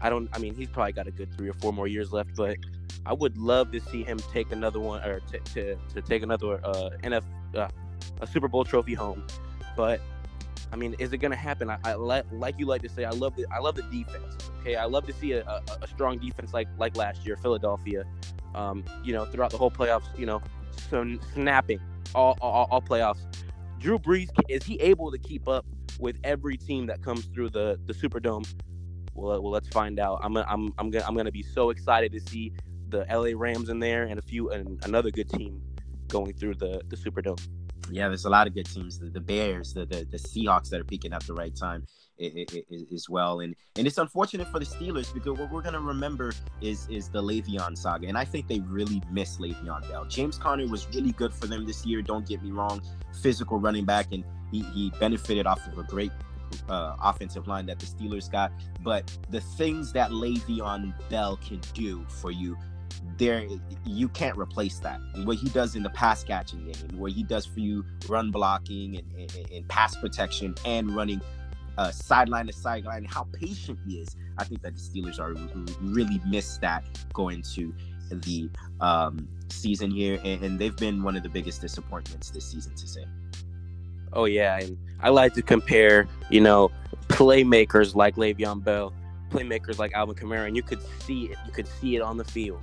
I 0.00 0.10
don't, 0.10 0.28
I 0.32 0.38
mean, 0.38 0.54
he's 0.54 0.68
probably 0.68 0.92
got 0.92 1.06
a 1.06 1.10
good 1.10 1.32
three 1.36 1.48
or 1.48 1.54
four 1.54 1.72
more 1.72 1.88
years 1.88 2.12
left, 2.12 2.34
but 2.36 2.56
I 3.04 3.12
would 3.12 3.36
love 3.38 3.72
to 3.72 3.80
see 3.80 4.02
him 4.02 4.18
take 4.32 4.52
another 4.52 4.80
one 4.80 5.02
or 5.02 5.20
to, 5.20 5.38
to, 5.38 5.76
to 5.94 6.02
take 6.02 6.22
another 6.22 6.60
uh, 6.64 6.90
NF, 7.02 7.24
uh, 7.56 7.68
a 8.20 8.26
Super 8.26 8.48
Bowl 8.48 8.64
trophy 8.64 8.94
home. 8.94 9.26
But 9.76 10.00
I 10.72 10.76
mean, 10.76 10.94
is 10.98 11.12
it 11.12 11.18
going 11.18 11.30
to 11.30 11.36
happen? 11.36 11.70
I, 11.70 11.78
I 11.84 11.94
like, 11.94 12.24
like 12.32 12.58
you 12.58 12.66
like 12.66 12.82
to 12.82 12.88
say, 12.88 13.04
I 13.04 13.10
love 13.10 13.36
the, 13.36 13.46
I 13.52 13.58
love 13.58 13.74
the 13.74 13.82
defense. 13.82 14.36
Okay, 14.60 14.76
I 14.76 14.84
love 14.84 15.06
to 15.06 15.12
see 15.12 15.32
a, 15.32 15.44
a, 15.44 15.62
a 15.82 15.86
strong 15.86 16.18
defense 16.18 16.52
like 16.52 16.68
like 16.78 16.96
last 16.96 17.24
year, 17.24 17.36
Philadelphia. 17.36 18.04
Um, 18.56 18.84
you 19.04 19.12
know, 19.12 19.24
throughout 19.26 19.50
the 19.50 19.58
whole 19.58 19.70
playoffs, 19.70 20.06
you 20.18 20.26
know, 20.26 20.42
so 20.90 21.04
snapping 21.34 21.80
all, 22.14 22.36
all 22.40 22.66
all 22.70 22.82
playoffs. 22.82 23.20
Drew 23.78 23.98
Brees 23.98 24.28
is 24.48 24.64
he 24.64 24.80
able 24.80 25.10
to 25.10 25.18
keep 25.18 25.46
up 25.46 25.66
with 25.98 26.18
every 26.24 26.56
team 26.56 26.86
that 26.86 27.02
comes 27.02 27.26
through 27.26 27.50
the 27.50 27.78
the 27.86 27.92
Superdome? 27.92 28.46
Well, 29.14 29.42
well, 29.42 29.52
let's 29.52 29.68
find 29.68 30.00
out. 30.00 30.20
I'm 30.22 30.36
I'm 30.36 30.72
I'm 30.78 30.90
gonna 30.90 31.04
I'm 31.06 31.16
gonna 31.16 31.30
be 31.30 31.42
so 31.42 31.70
excited 31.70 32.12
to 32.12 32.20
see 32.20 32.52
the 32.88 33.06
LA 33.10 33.38
Rams 33.38 33.68
in 33.68 33.78
there 33.78 34.04
and 34.04 34.18
a 34.18 34.22
few 34.22 34.50
and 34.50 34.82
another 34.84 35.10
good 35.10 35.28
team 35.28 35.60
going 36.08 36.32
through 36.34 36.54
the 36.54 36.80
the 36.88 36.96
Superdome. 36.96 37.40
Yeah, 37.90 38.08
there's 38.08 38.24
a 38.24 38.30
lot 38.30 38.46
of 38.46 38.54
good 38.54 38.66
teams. 38.66 38.98
The, 38.98 39.10
the 39.10 39.20
Bears, 39.20 39.72
the, 39.74 39.86
the 39.86 40.06
the 40.10 40.18
Seahawks 40.18 40.70
that 40.70 40.80
are 40.80 40.84
peaking 40.84 41.12
at 41.12 41.22
the 41.24 41.34
right 41.34 41.54
time 41.54 41.86
as 42.20 43.08
well. 43.08 43.40
And 43.40 43.54
and 43.76 43.86
it's 43.86 43.98
unfortunate 43.98 44.48
for 44.48 44.58
the 44.58 44.64
Steelers 44.64 45.12
because 45.12 45.38
what 45.38 45.50
we're 45.50 45.62
gonna 45.62 45.80
remember 45.80 46.32
is 46.60 46.86
is 46.88 47.08
the 47.08 47.22
Le'Veon 47.22 47.76
saga, 47.76 48.06
and 48.08 48.16
I 48.16 48.24
think 48.24 48.48
they 48.48 48.60
really 48.60 49.02
miss 49.10 49.38
Le'Veon 49.38 49.88
Bell. 49.88 50.04
James 50.06 50.38
Conner 50.38 50.66
was 50.66 50.86
really 50.94 51.12
good 51.12 51.32
for 51.32 51.46
them 51.46 51.66
this 51.66 51.84
year. 51.84 52.02
Don't 52.02 52.26
get 52.26 52.42
me 52.42 52.50
wrong, 52.50 52.82
physical 53.22 53.58
running 53.58 53.84
back, 53.84 54.06
and 54.12 54.24
he 54.50 54.62
he 54.62 54.90
benefited 54.98 55.46
off 55.46 55.66
of 55.66 55.78
a 55.78 55.82
great. 55.84 56.12
Uh, 56.68 56.96
offensive 57.02 57.48
line 57.48 57.66
that 57.66 57.78
the 57.80 57.84
Steelers 57.84 58.30
got, 58.30 58.52
but 58.82 59.12
the 59.30 59.40
things 59.40 59.92
that 59.92 60.10
Le'Veon 60.10 60.94
Bell 61.10 61.36
can 61.44 61.60
do 61.74 62.06
for 62.08 62.30
you 62.30 62.56
there 63.18 63.46
you 63.84 64.08
can't 64.08 64.36
replace 64.38 64.78
that. 64.80 65.00
What 65.24 65.36
he 65.36 65.48
does 65.48 65.74
in 65.74 65.82
the 65.82 65.90
pass 65.90 66.22
catching 66.22 66.64
game, 66.64 66.98
what 66.98 67.12
he 67.12 67.22
does 67.22 67.46
for 67.46 67.60
you 67.60 67.84
run 68.08 68.30
blocking 68.30 68.96
and, 68.96 69.12
and, 69.34 69.50
and 69.50 69.68
pass 69.68 69.96
protection 69.96 70.54
and 70.64 70.94
running 70.94 71.20
uh, 71.78 71.90
sideline 71.90 72.46
to 72.46 72.52
sideline, 72.52 73.04
how 73.04 73.24
patient 73.32 73.78
he 73.86 73.98
is. 73.98 74.16
I 74.38 74.44
think 74.44 74.62
that 74.62 74.74
the 74.74 74.80
Steelers 74.80 75.18
are 75.18 75.34
really 75.80 76.20
missed 76.26 76.60
that 76.60 76.84
going 77.12 77.42
to 77.54 77.74
the 78.10 78.48
um, 78.80 79.28
season 79.48 79.90
here, 79.90 80.20
and, 80.24 80.42
and 80.42 80.58
they've 80.58 80.76
been 80.76 81.02
one 81.02 81.16
of 81.16 81.22
the 81.22 81.28
biggest 81.28 81.60
disappointments 81.60 82.30
this 82.30 82.50
season 82.50 82.74
to 82.74 82.88
say. 82.88 83.04
Oh 84.12 84.24
yeah, 84.24 84.58
and 84.58 84.78
I 85.00 85.10
like 85.10 85.34
to 85.34 85.42
compare, 85.42 86.08
you 86.30 86.40
know, 86.40 86.70
playmakers 87.08 87.94
like 87.94 88.16
Le'Veon 88.16 88.62
Bell, 88.62 88.92
playmakers 89.30 89.78
like 89.78 89.92
Alvin 89.92 90.14
Kamara, 90.14 90.46
and 90.46 90.56
you 90.56 90.62
could 90.62 90.80
see 91.00 91.24
it. 91.24 91.38
You 91.46 91.52
could 91.52 91.66
see 91.66 91.96
it 91.96 92.00
on 92.00 92.16
the 92.16 92.24
field. 92.24 92.60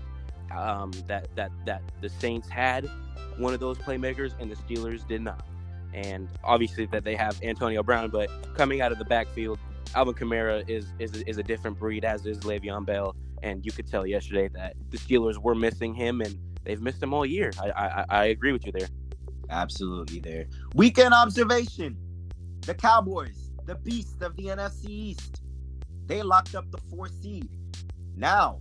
Um, 0.56 0.92
that 1.08 1.28
that 1.36 1.52
that 1.66 1.82
the 2.02 2.10
Saints 2.10 2.48
had 2.48 2.90
one 3.38 3.54
of 3.54 3.60
those 3.60 3.78
playmakers, 3.78 4.34
and 4.40 4.52
the 4.52 4.56
Steelers 4.56 5.08
did 5.08 5.22
not. 5.22 5.46
And 5.94 6.28
obviously 6.44 6.86
that 6.88 7.04
they 7.04 7.16
have 7.16 7.40
Antonio 7.44 7.84
Brown, 7.84 8.10
but 8.10 8.30
coming 8.56 8.82
out 8.82 8.92
of 8.92 8.98
the 8.98 9.06
backfield, 9.06 9.60
Alvin 9.96 10.14
Kamara 10.16 10.68
is 10.68 10.88
is 11.00 11.14
is 11.24 11.38
a 11.38 11.44
different 11.44 11.78
breed, 11.78 12.04
as 12.04 12.26
is 12.26 12.40
Le'Veon 12.40 12.86
Bell. 12.86 13.16
And 13.44 13.66
you 13.66 13.72
could 13.72 13.90
tell 13.90 14.06
yesterday 14.08 14.48
that 14.56 14.76
the 14.90 14.98
Steelers 14.98 15.38
were 15.38 15.56
missing 15.56 15.94
him, 15.94 16.22
and 16.22 16.38
they've 16.64 16.82
missed 16.82 17.04
him 17.04 17.14
all 17.14 17.26
year. 17.26 17.52
I 17.62 17.70
I, 17.72 18.06
I 18.10 18.26
agree 18.26 18.52
with 18.52 18.66
you 18.66 18.72
there. 18.72 18.88
Absolutely 19.50 20.20
there. 20.20 20.46
Weekend 20.74 21.14
observation. 21.14 21.98
The 22.62 22.74
Cowboys, 22.74 23.52
the 23.66 23.76
beast 23.76 24.22
of 24.22 24.36
the 24.36 24.46
NFC 24.46 24.90
East. 24.90 25.42
They 26.06 26.24
locked 26.24 26.56
up 26.56 26.70
the 26.72 26.80
four 26.90 27.08
seed. 27.08 27.50
Now 28.16 28.60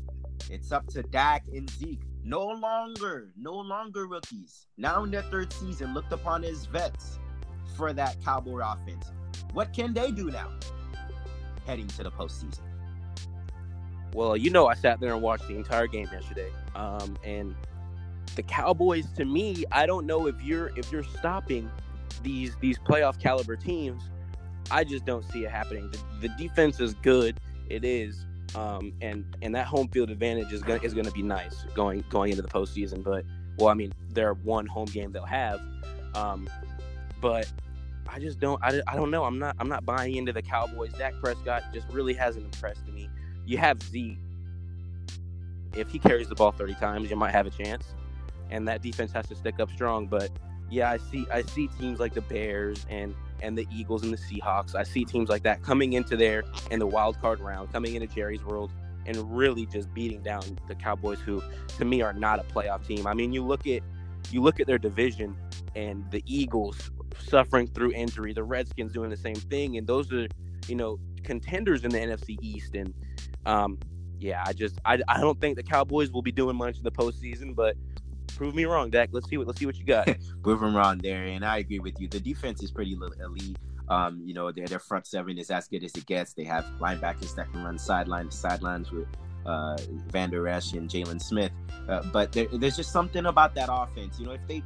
it's 0.51 0.73
up 0.73 0.87
to 0.89 1.03
Dak 1.03 1.47
and 1.53 1.71
Zeke. 1.71 2.03
No 2.25 2.47
longer, 2.47 3.33
no 3.37 3.55
longer 3.55 4.07
rookies. 4.07 4.67
Now 4.77 5.03
in 5.05 5.11
their 5.11 5.23
third 5.23 5.53
season, 5.53 5.93
looked 5.93 6.13
upon 6.13 6.45
as 6.45 6.67
vets 6.67 7.19
for 7.77 7.93
that 7.93 8.17
Cowboy 8.25 8.61
offense. 8.65 9.11
What 9.53 9.73
can 9.73 9.93
they 9.93 10.11
do 10.13 10.31
now? 10.31 10.51
Heading 11.67 11.89
to 11.89 12.05
the 12.05 12.11
postseason. 12.11 12.61
Well, 14.15 14.37
you 14.37 14.51
know, 14.51 14.67
I 14.67 14.75
sat 14.75 15.01
there 15.01 15.15
and 15.15 15.23
watched 15.23 15.49
the 15.49 15.57
entire 15.57 15.87
game 15.87 16.09
yesterday. 16.13 16.51
Um, 16.75 17.17
and 17.25 17.55
the 18.37 18.43
Cowboys, 18.43 19.11
to 19.17 19.25
me, 19.25 19.65
I 19.73 19.87
don't 19.87 20.07
know 20.07 20.27
if 20.27 20.41
you're 20.43 20.71
if 20.79 20.93
you're 20.93 21.03
stopping 21.03 21.71
these 22.23 22.57
these 22.61 22.79
playoff 22.79 23.19
caliber 23.19 23.57
teams, 23.57 24.03
I 24.71 24.85
just 24.85 25.05
don't 25.05 25.25
see 25.33 25.45
it 25.45 25.51
happening. 25.51 25.91
The, 25.91 26.29
the 26.29 26.35
defense 26.37 26.79
is 26.79 26.95
good, 26.95 27.41
it 27.69 27.85
is, 27.85 28.27
um, 28.55 28.93
and 29.01 29.25
and 29.43 29.55
that 29.55 29.67
home 29.67 29.89
field 29.89 30.11
advantage 30.11 30.53
is 30.53 30.63
gonna 30.63 30.81
is 30.83 30.95
gonna 30.95 31.11
be 31.11 31.23
nice 31.23 31.65
going 31.75 32.05
going 32.11 32.31
into 32.31 32.43
the 32.43 32.49
postseason. 32.49 33.03
But 33.03 33.25
well, 33.59 33.69
I 33.69 33.75
mean, 33.75 33.93
they're 34.11 34.35
one 34.35 34.67
home 34.67 34.87
game 34.87 35.13
they'll 35.13 35.25
have, 35.25 35.61
um, 36.15 36.49
but 37.21 37.51
I 38.09 38.19
just 38.19 38.41
don't 38.41 38.63
I, 38.63 38.81
I 38.87 38.97
don't 38.97 39.11
know. 39.11 39.25
I'm 39.25 39.39
not 39.39 39.57
I'm 39.59 39.69
not 39.69 39.85
buying 39.85 40.17
into 40.17 40.33
the 40.33 40.43
Cowboys. 40.43 40.93
Dak 40.93 41.15
Prescott 41.23 41.65
just 41.73 41.89
really 41.89 42.15
hasn't 42.15 42.45
impressed 42.45 42.87
me. 42.89 43.09
You 43.47 43.59
have 43.59 43.83
Zeke. 43.83 44.19
If 45.75 45.91
he 45.91 45.99
carries 45.99 46.29
the 46.29 46.35
ball 46.35 46.53
30 46.53 46.75
times, 46.75 47.11
you 47.11 47.17
might 47.17 47.31
have 47.31 47.47
a 47.47 47.51
chance. 47.51 47.87
And 48.51 48.69
that 48.69 48.83
defense 48.83 49.11
has 49.13 49.27
to 49.29 49.35
stick 49.35 49.59
up 49.59 49.71
strong. 49.71 50.07
But 50.07 50.31
yeah, 50.71 50.91
I 50.91 50.99
see 50.99 51.27
I 51.33 51.43
see 51.43 51.69
teams 51.79 51.99
like 51.99 52.13
the 52.13 52.21
Bears 52.21 52.85
and 52.91 53.15
and 53.43 53.57
the 53.57 53.67
Eagles 53.73 54.03
and 54.03 54.13
the 54.13 54.17
Seahawks. 54.17 54.75
I 54.75 54.83
see 54.83 55.05
teams 55.05 55.29
like 55.29 55.43
that 55.43 55.63
coming 55.63 55.93
into 55.95 56.17
there 56.17 56.45
in 56.71 56.79
the 56.79 56.87
wild 56.87 57.21
card 57.21 57.41
round, 57.41 57.73
coming 57.73 57.95
into 57.95 58.07
Jerry's 58.07 58.45
world 58.45 58.71
and 59.07 59.37
really 59.37 59.67
just 59.67 59.93
beating 59.93 60.23
down 60.23 60.43
the 60.69 60.75
Cowboys 60.75 61.19
who 61.19 61.43
to 61.77 61.85
me 61.85 62.03
are 62.03 62.13
not 62.13 62.39
a 62.39 62.43
playoff 62.45 62.87
team. 62.87 63.07
I 63.07 63.15
mean, 63.15 63.33
you 63.33 63.45
look 63.45 63.67
at 63.67 63.83
you 64.31 64.41
look 64.41 64.61
at 64.61 64.67
their 64.67 64.79
division 64.79 65.37
and 65.75 66.09
the 66.11 66.23
Eagles 66.27 66.91
suffering 67.19 67.67
through 67.67 67.93
injury, 67.93 68.33
the 68.33 68.45
Redskins 68.45 68.93
doing 68.93 69.11
the 69.11 69.17
same 69.17 69.35
thing 69.35 69.77
and 69.77 69.87
those 69.87 70.13
are, 70.13 70.29
you 70.69 70.77
know, 70.77 70.99
contenders 71.25 71.85
in 71.85 71.91
the 71.91 71.99
NFC 71.99 72.39
East 72.41 72.75
and 72.75 72.95
um 73.47 73.79
yeah, 74.19 74.45
I 74.47 74.53
just 74.53 74.81
I, 74.85 75.01
I 75.09 75.21
don't 75.21 75.41
think 75.41 75.57
the 75.57 75.65
Cowboys 75.65 76.13
will 76.13 76.23
be 76.23 76.31
doing 76.31 76.57
much 76.57 76.79
in 76.79 76.85
the 76.85 76.93
postseason, 76.93 77.57
but 77.57 77.77
prove 78.37 78.55
me 78.55 78.65
wrong, 78.65 78.91
Dak. 78.91 79.11
Let's 79.13 79.29
see 79.29 79.39
what 79.39 79.47
let's 79.47 79.59
see 79.59 79.67
what 79.67 79.77
you 79.77 79.85
got. 79.85 80.09
him 80.63 80.77
wrong 80.77 80.99
there, 80.99 81.25
and 81.25 81.45
I 81.45 81.59
agree 81.59 81.79
with 81.79 82.01
you. 82.01 82.09
The 82.09 82.21
defense 82.21 82.63
is 82.63 82.71
pretty 82.71 82.97
elite. 83.21 83.57
Um, 83.89 84.23
you 84.25 84.33
know, 84.33 84.51
their, 84.53 84.67
their 84.67 84.79
front 84.79 85.07
seven 85.07 85.39
is 85.39 85.51
as 85.51 85.69
good 85.69 85.85
as 85.85 85.95
it 85.95 86.07
gets. 86.07 86.33
They 86.33 86.45
have 86.45 86.65
linebackers 86.81 87.35
that 87.35 87.53
can 87.53 87.65
run 87.65 87.79
sideline 87.79 88.29
to 88.29 88.37
sidelines 88.37 88.91
with 88.91 89.07
uh, 89.45 89.77
Van 90.09 90.31
Der 90.31 90.47
Esch 90.49 90.73
and 90.73 90.89
Jaylon 90.89 91.21
Smith. 91.21 91.53
Uh, 91.89 92.03
but 92.13 92.33
there, 92.33 92.47
there's 92.53 92.77
just 92.77 92.93
something 92.93 93.27
about 93.27 93.55
that 93.55 93.69
offense. 93.71 94.19
You 94.19 94.27
know, 94.27 94.33
if 94.33 94.47
they 94.47 94.63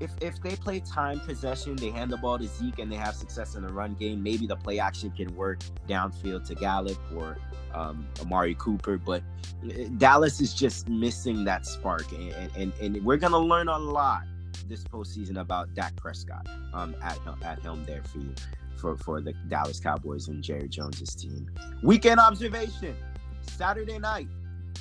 if 0.00 0.10
if 0.20 0.40
they 0.42 0.56
play 0.56 0.80
time 0.80 1.20
possession, 1.20 1.76
they 1.76 1.90
hand 1.90 2.10
the 2.10 2.16
ball 2.16 2.38
to 2.38 2.46
Zeke 2.46 2.78
and 2.78 2.90
they 2.90 2.96
have 2.96 3.14
success 3.14 3.54
in 3.54 3.62
the 3.62 3.72
run 3.72 3.94
game, 3.94 4.22
maybe 4.22 4.46
the 4.46 4.56
play 4.56 4.78
action 4.78 5.10
can 5.10 5.34
work 5.34 5.60
downfield 5.88 6.46
to 6.46 6.54
Gallup 6.54 6.98
or 7.14 7.38
um, 7.74 8.06
Amari 8.20 8.54
Cooper. 8.56 8.98
But 8.98 9.22
uh, 9.64 9.84
Dallas 9.96 10.40
is 10.40 10.54
just 10.54 10.88
missing 10.88 11.44
that 11.44 11.66
spark, 11.66 12.10
and, 12.12 12.50
and, 12.56 12.72
and 12.80 13.04
we're 13.04 13.16
gonna 13.16 13.38
learn 13.38 13.68
a 13.68 13.78
lot 13.78 14.22
this 14.68 14.84
postseason 14.84 15.40
about 15.40 15.74
Dak 15.74 15.96
Prescott 15.96 16.46
um, 16.74 16.94
at 17.02 17.18
at 17.42 17.60
helm 17.60 17.84
there 17.86 18.02
for 18.02 18.18
you 18.18 18.34
for 18.76 18.96
for 18.96 19.20
the 19.20 19.32
Dallas 19.48 19.80
Cowboys 19.80 20.28
and 20.28 20.42
Jerry 20.42 20.68
Jones's 20.68 21.14
team. 21.14 21.50
Weekend 21.82 22.20
observation 22.20 22.96
Saturday 23.42 23.98
night. 23.98 24.28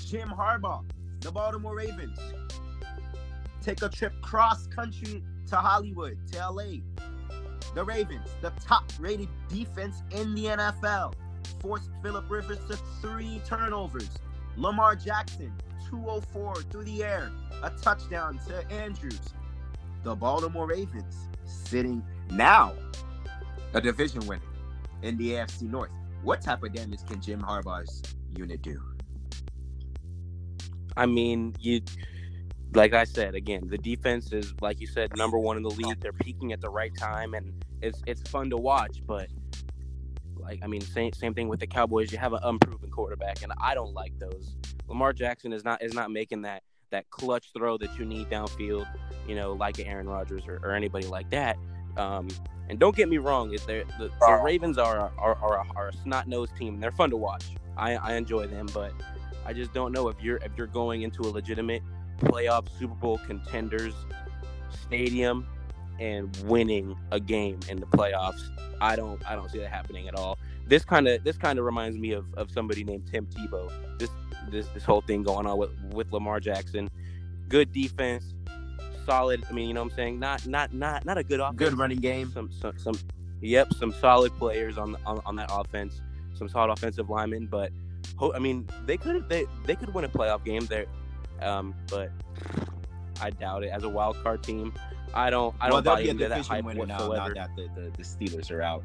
Jim 0.05 0.29
Harbaugh, 0.29 0.83
the 1.21 1.31
Baltimore 1.31 1.75
Ravens, 1.75 2.19
take 3.65 3.81
a 3.81 3.89
trip 3.89 4.13
cross 4.21 4.67
country 4.67 5.23
to 5.47 5.55
Hollywood, 5.55 6.19
to 6.31 6.49
LA. 6.49 6.81
The 7.73 7.83
Ravens, 7.83 8.29
the 8.41 8.51
top 8.61 8.91
rated 8.99 9.27
defense 9.49 10.03
in 10.11 10.35
the 10.35 10.45
NFL, 10.45 11.15
forced 11.59 11.89
Philip 12.03 12.29
Rivers 12.29 12.59
to 12.69 12.77
three 13.01 13.41
turnovers. 13.43 14.09
Lamar 14.55 14.95
Jackson, 14.95 15.51
204 15.89 16.55
through 16.71 16.83
the 16.83 17.03
air, 17.03 17.31
a 17.63 17.71
touchdown 17.71 18.39
to 18.47 18.71
Andrews. 18.71 19.19
The 20.03 20.15
Baltimore 20.15 20.67
Ravens 20.67 21.27
sitting 21.45 22.03
now 22.29 22.73
a 23.73 23.81
division 23.81 24.25
winner 24.27 24.43
in 25.01 25.17
the 25.17 25.31
AFC 25.31 25.63
North. 25.63 25.91
What 26.21 26.41
type 26.41 26.63
of 26.63 26.71
damage 26.71 27.03
can 27.07 27.19
Jim 27.19 27.41
Harbaugh's 27.41 28.03
unit 28.37 28.61
do? 28.61 28.79
I 30.95 31.07
mean, 31.07 31.55
you 31.59 31.81
like 32.75 32.93
I 32.93 33.05
said 33.05 33.35
again, 33.35 33.67
the 33.67 33.77
defense 33.77 34.31
is 34.31 34.53
like 34.61 34.79
you 34.79 34.87
said, 34.87 35.15
number 35.17 35.39
one 35.39 35.57
in 35.57 35.63
the 35.63 35.69
league. 35.69 35.99
They're 36.01 36.13
peaking 36.13 36.51
at 36.53 36.61
the 36.61 36.69
right 36.69 36.95
time, 36.95 37.33
and 37.33 37.53
it's 37.81 38.01
it's 38.05 38.21
fun 38.29 38.49
to 38.49 38.57
watch. 38.57 39.01
But 39.05 39.29
like 40.37 40.59
I 40.63 40.67
mean, 40.67 40.81
same 40.81 41.13
same 41.13 41.33
thing 41.33 41.47
with 41.47 41.59
the 41.59 41.67
Cowboys. 41.67 42.11
You 42.11 42.17
have 42.17 42.33
an 42.33 42.39
unproven 42.43 42.89
quarterback, 42.89 43.43
and 43.43 43.51
I 43.61 43.73
don't 43.73 43.93
like 43.93 44.17
those. 44.19 44.55
Lamar 44.87 45.13
Jackson 45.13 45.53
is 45.53 45.63
not 45.63 45.81
is 45.81 45.93
not 45.93 46.11
making 46.11 46.43
that 46.43 46.63
that 46.91 47.09
clutch 47.09 47.51
throw 47.53 47.77
that 47.77 47.97
you 47.97 48.05
need 48.05 48.29
downfield. 48.29 48.87
You 49.27 49.35
know, 49.35 49.53
like 49.53 49.79
Aaron 49.79 50.07
Rodgers 50.07 50.43
or, 50.47 50.59
or 50.63 50.73
anybody 50.73 51.07
like 51.07 51.29
that. 51.31 51.57
Um, 51.97 52.27
and 52.67 52.79
don't 52.79 52.95
get 52.95 53.07
me 53.09 53.19
wrong, 53.19 53.51
the, 53.51 53.57
the, 53.99 54.09
the 54.19 54.41
Ravens 54.43 54.77
are 54.77 55.11
are, 55.17 55.35
are, 55.35 55.65
are 55.75 55.87
a 55.89 55.93
snot 55.93 56.27
nosed 56.27 56.55
team. 56.55 56.75
And 56.75 56.83
they're 56.83 56.91
fun 56.91 57.09
to 57.11 57.17
watch. 57.17 57.45
I, 57.77 57.95
I 57.95 58.13
enjoy 58.13 58.47
them, 58.47 58.67
but 58.73 58.91
I 59.45 59.53
just 59.53 59.73
don't 59.73 59.91
know 59.91 60.07
if 60.07 60.21
you're 60.21 60.37
if 60.37 60.51
you're 60.57 60.67
going 60.67 61.03
into 61.03 61.21
a 61.21 61.29
legitimate 61.29 61.83
playoff 62.19 62.67
Super 62.77 62.95
Bowl 62.95 63.19
contenders 63.25 63.93
stadium 64.85 65.47
and 65.99 66.35
winning 66.45 66.95
a 67.11 67.19
game 67.19 67.59
in 67.69 67.79
the 67.79 67.85
playoffs. 67.85 68.49
I 68.81 68.95
don't 68.95 69.25
I 69.29 69.35
don't 69.35 69.49
see 69.49 69.59
that 69.59 69.71
happening 69.71 70.07
at 70.07 70.15
all. 70.15 70.37
This 70.67 70.83
kind 70.83 71.07
of 71.07 71.23
this 71.23 71.37
kind 71.37 71.59
of 71.59 71.65
reminds 71.65 71.97
me 71.97 72.11
of, 72.11 72.25
of 72.35 72.51
somebody 72.51 72.83
named 72.83 73.09
Tim 73.11 73.27
Tebow. 73.27 73.71
This 73.97 74.09
this 74.49 74.67
this 74.69 74.83
whole 74.83 75.01
thing 75.01 75.23
going 75.23 75.45
on 75.45 75.57
with 75.57 75.71
with 75.91 76.11
Lamar 76.11 76.39
Jackson. 76.39 76.89
Good 77.47 77.71
defense, 77.71 78.33
solid. 79.05 79.43
I 79.49 79.53
mean, 79.53 79.67
you 79.67 79.73
know 79.73 79.83
what 79.83 79.91
I'm 79.91 79.95
saying? 79.95 80.19
Not 80.19 80.45
not 80.47 80.73
not 80.73 81.05
not 81.05 81.17
a 81.17 81.23
good 81.23 81.39
offense. 81.39 81.57
Good 81.57 81.77
running 81.77 81.99
game. 81.99 82.31
Some 82.31 82.51
some, 82.51 82.77
some 82.77 82.95
yep, 83.41 83.73
some 83.73 83.93
solid 83.93 84.35
players 84.37 84.77
on, 84.77 84.97
on 85.05 85.21
on 85.25 85.35
that 85.37 85.49
offense. 85.51 86.01
Some 86.33 86.49
solid 86.49 86.71
offensive 86.73 87.09
linemen, 87.09 87.47
but 87.47 87.71
I 88.33 88.39
mean, 88.39 88.67
they 88.85 88.97
could 88.97 89.29
they 89.29 89.45
they 89.65 89.75
could 89.75 89.93
win 89.93 90.03
a 90.03 90.09
playoff 90.09 90.43
game 90.43 90.65
there, 90.65 90.85
um, 91.41 91.75
but 91.89 92.11
I 93.21 93.29
doubt 93.29 93.63
it. 93.63 93.69
As 93.69 93.83
a 93.83 93.89
wild 93.89 94.21
card 94.23 94.43
team, 94.43 94.73
I 95.13 95.29
don't 95.29 95.55
I 95.59 95.69
don't 95.69 95.83
buy 95.83 96.01
into 96.01 96.27
that 96.27 96.45
hype 96.45 96.63
whatsoever. 96.63 96.85
Now, 96.85 97.07
now 97.07 97.27
that 97.33 97.55
the, 97.55 97.69
the, 97.75 97.91
the 97.97 98.03
Steelers 98.03 98.51
are 98.51 98.61
out. 98.61 98.83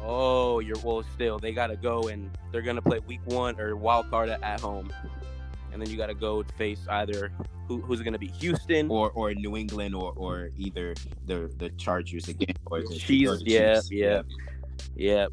Oh, 0.00 0.60
you're 0.60 0.78
well. 0.84 1.02
Still, 1.14 1.38
they 1.38 1.52
got 1.52 1.68
to 1.68 1.76
go 1.76 2.08
and 2.08 2.30
they're 2.52 2.62
gonna 2.62 2.82
play 2.82 3.00
Week 3.00 3.20
One 3.24 3.58
or 3.60 3.76
wild 3.76 4.10
card 4.10 4.28
at, 4.28 4.42
at 4.42 4.60
home, 4.60 4.92
and 5.72 5.82
then 5.82 5.90
you 5.90 5.96
got 5.96 6.06
to 6.06 6.14
go 6.14 6.44
face 6.56 6.80
either 6.88 7.32
who, 7.68 7.82
who's 7.82 8.00
going 8.00 8.14
to 8.14 8.18
be? 8.18 8.28
Houston 8.28 8.90
or 8.90 9.10
or 9.10 9.34
New 9.34 9.56
England 9.56 9.94
or 9.94 10.12
or 10.16 10.50
either 10.56 10.94
the 11.26 11.52
the 11.58 11.68
Chargers 11.70 12.28
again 12.28 12.56
or 12.66 12.80
the, 12.80 12.96
Chiefs. 12.96 13.30
Or 13.30 13.36
the 13.36 13.44
Chiefs. 13.44 13.90
yeah, 13.90 14.06
yeah. 14.06 14.06
Yeah, 14.06 14.22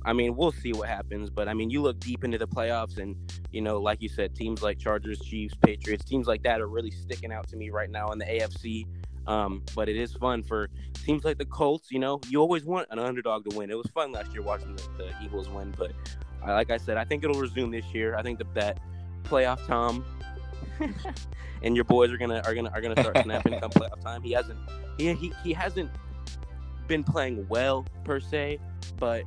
I 0.06 0.14
mean, 0.14 0.36
we'll 0.36 0.52
see 0.52 0.74
what 0.74 0.88
happens, 0.88 1.30
but 1.30 1.48
I 1.48 1.54
mean, 1.54 1.70
you 1.70 1.82
look 1.82 2.00
deep 2.00 2.24
into 2.24 2.38
the 2.38 2.48
playoffs, 2.48 2.98
and 2.98 3.16
you 3.52 3.62
know, 3.62 3.80
like 3.80 4.02
you 4.02 4.10
said, 4.10 4.36
teams 4.36 4.62
like 4.62 4.78
Chargers, 4.78 5.20
Chiefs, 5.20 5.56
Patriots, 5.62 6.06
teams 6.06 6.28
like 6.28 6.44
that 6.44 6.62
are 6.62 6.68
really 6.68 6.92
sticking 6.92 7.32
out 7.32 7.48
to 7.50 7.56
me 7.56 7.70
right 7.70 7.90
now 7.90 8.10
in 8.12 8.20
the 8.20 8.26
AFC. 8.26 8.86
Um, 9.28 9.64
but 9.76 9.90
it 9.90 9.96
is 9.96 10.14
fun 10.14 10.44
for 10.44 10.70
teams 10.94 11.26
like 11.26 11.40
the 11.40 11.46
Colts. 11.46 11.92
You 11.92 12.00
know, 12.00 12.20
you 12.30 12.40
always 12.40 12.64
want 12.64 12.88
an 12.92 13.00
underdog 13.00 13.50
to 13.50 13.58
win. 13.58 13.72
It 13.72 13.78
was 13.78 13.88
fun 13.88 14.12
last 14.12 14.34
year 14.34 14.44
watching 14.44 14.76
the, 14.76 14.84
the 14.98 15.14
Eagles 15.24 15.50
win, 15.50 15.74
but 15.78 15.92
uh, 16.48 16.54
like 16.54 16.70
I 16.70 16.78
said, 16.78 16.98
I 16.98 17.06
think 17.06 17.24
it'll 17.24 17.40
resume 17.40 17.72
this 17.72 17.86
year. 17.94 18.16
I 18.16 18.22
think 18.22 18.38
that 18.38 18.54
that 18.54 18.80
playoff 19.24 19.66
Tom 19.66 20.06
and 21.64 21.76
your 21.76 21.86
boys 21.86 22.12
are 22.12 22.18
gonna 22.18 22.42
are 22.46 22.54
gonna 22.54 22.70
are 22.70 22.82
gonna 22.82 23.02
start 23.02 23.18
snapping 23.24 23.60
come 23.60 23.70
playoff 23.72 24.02
time. 24.02 24.22
He 24.22 24.32
hasn't 24.32 24.60
he, 24.98 25.14
he 25.14 25.34
he 25.44 25.54
hasn't 25.54 25.90
been 26.88 27.04
playing 27.04 27.48
well 27.50 27.86
per 28.04 28.20
se, 28.20 28.60
but 28.98 29.24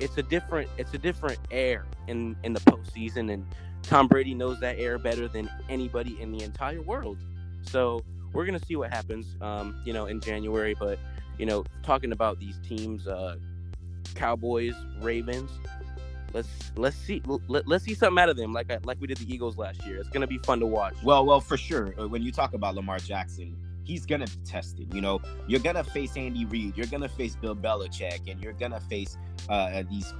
it's 0.00 0.18
a 0.18 0.22
different 0.22 0.68
it's 0.76 0.92
a 0.94 0.98
different 0.98 1.38
air 1.50 1.86
in 2.08 2.36
in 2.44 2.52
the 2.52 2.60
postseason, 2.60 3.32
and 3.32 3.46
Tom 3.82 4.08
Brady 4.08 4.34
knows 4.34 4.60
that 4.60 4.78
air 4.78 4.98
better 4.98 5.28
than 5.28 5.50
anybody 5.68 6.20
in 6.20 6.32
the 6.32 6.42
entire 6.42 6.82
world. 6.82 7.18
So 7.62 8.02
we're 8.32 8.46
gonna 8.46 8.64
see 8.64 8.76
what 8.76 8.90
happens, 8.90 9.26
um, 9.40 9.80
you 9.84 9.92
know, 9.92 10.06
in 10.06 10.20
January. 10.20 10.74
But 10.78 10.98
you 11.38 11.46
know, 11.46 11.64
talking 11.82 12.12
about 12.12 12.38
these 12.38 12.58
teams, 12.66 13.06
uh, 13.06 13.36
Cowboys, 14.14 14.74
Ravens, 15.00 15.50
let's 16.32 16.48
let's 16.76 16.96
see 16.96 17.22
let, 17.48 17.66
let's 17.66 17.84
see 17.84 17.94
something 17.94 18.22
out 18.22 18.28
of 18.28 18.36
them 18.36 18.52
like 18.52 18.70
like 18.84 19.00
we 19.00 19.06
did 19.06 19.18
the 19.18 19.32
Eagles 19.32 19.56
last 19.56 19.84
year. 19.86 19.98
It's 19.98 20.10
gonna 20.10 20.26
be 20.26 20.38
fun 20.38 20.60
to 20.60 20.66
watch. 20.66 20.94
Well, 21.02 21.24
well, 21.24 21.40
for 21.40 21.56
sure. 21.56 21.94
Uh, 21.98 22.08
when 22.08 22.22
you 22.22 22.32
talk 22.32 22.54
about 22.54 22.74
Lamar 22.74 22.98
Jackson, 22.98 23.56
he's 23.86 24.04
gonna 24.04 24.26
be 24.26 24.44
tested. 24.44 24.92
You 24.92 25.00
know, 25.00 25.20
you're 25.46 25.60
gonna 25.60 25.84
face 25.84 26.16
Andy 26.16 26.44
Reid, 26.44 26.76
you're 26.76 26.86
gonna 26.86 27.08
face 27.08 27.36
Bill 27.36 27.54
Belichick, 27.54 28.30
and 28.30 28.42
you're 28.42 28.52
gonna 28.52 28.80
face 28.80 29.16
uh, 29.48 29.82
these 29.88 30.12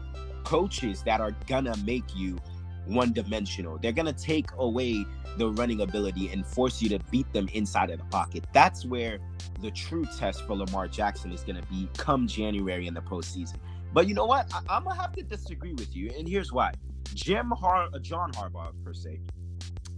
coaches 0.44 1.02
that 1.02 1.20
are 1.20 1.32
gonna 1.46 1.74
make 1.84 2.14
you 2.14 2.38
one 2.86 3.12
dimensional. 3.12 3.78
They're 3.78 3.92
gonna 3.92 4.12
take 4.12 4.46
away 4.58 5.04
the 5.36 5.50
running 5.50 5.80
ability 5.80 6.30
and 6.30 6.46
force 6.46 6.80
you 6.80 6.88
to 6.90 7.00
beat 7.10 7.30
them 7.32 7.48
inside 7.52 7.90
of 7.90 7.98
the 7.98 8.04
pocket. 8.04 8.46
That's 8.52 8.86
where 8.86 9.18
the 9.60 9.70
true 9.72 10.06
test 10.16 10.46
for 10.46 10.54
Lamar 10.54 10.86
Jackson 10.86 11.32
is 11.32 11.42
gonna 11.42 11.66
be 11.68 11.88
come 11.96 12.26
January 12.28 12.86
in 12.86 12.94
the 12.94 13.02
postseason. 13.02 13.56
But 13.92 14.06
you 14.08 14.14
know 14.14 14.26
what? 14.26 14.52
I- 14.54 14.76
am 14.76 14.84
gonna 14.84 14.94
have 14.94 15.12
to 15.12 15.22
disagree 15.22 15.72
with 15.74 15.94
you, 15.96 16.12
and 16.16 16.28
here's 16.28 16.52
why. 16.52 16.72
Jim 17.14 17.50
Har, 17.50 17.88
uh, 17.92 17.98
John 17.98 18.30
Harbaugh 18.32 18.72
per 18.84 18.94
se, 18.94 19.20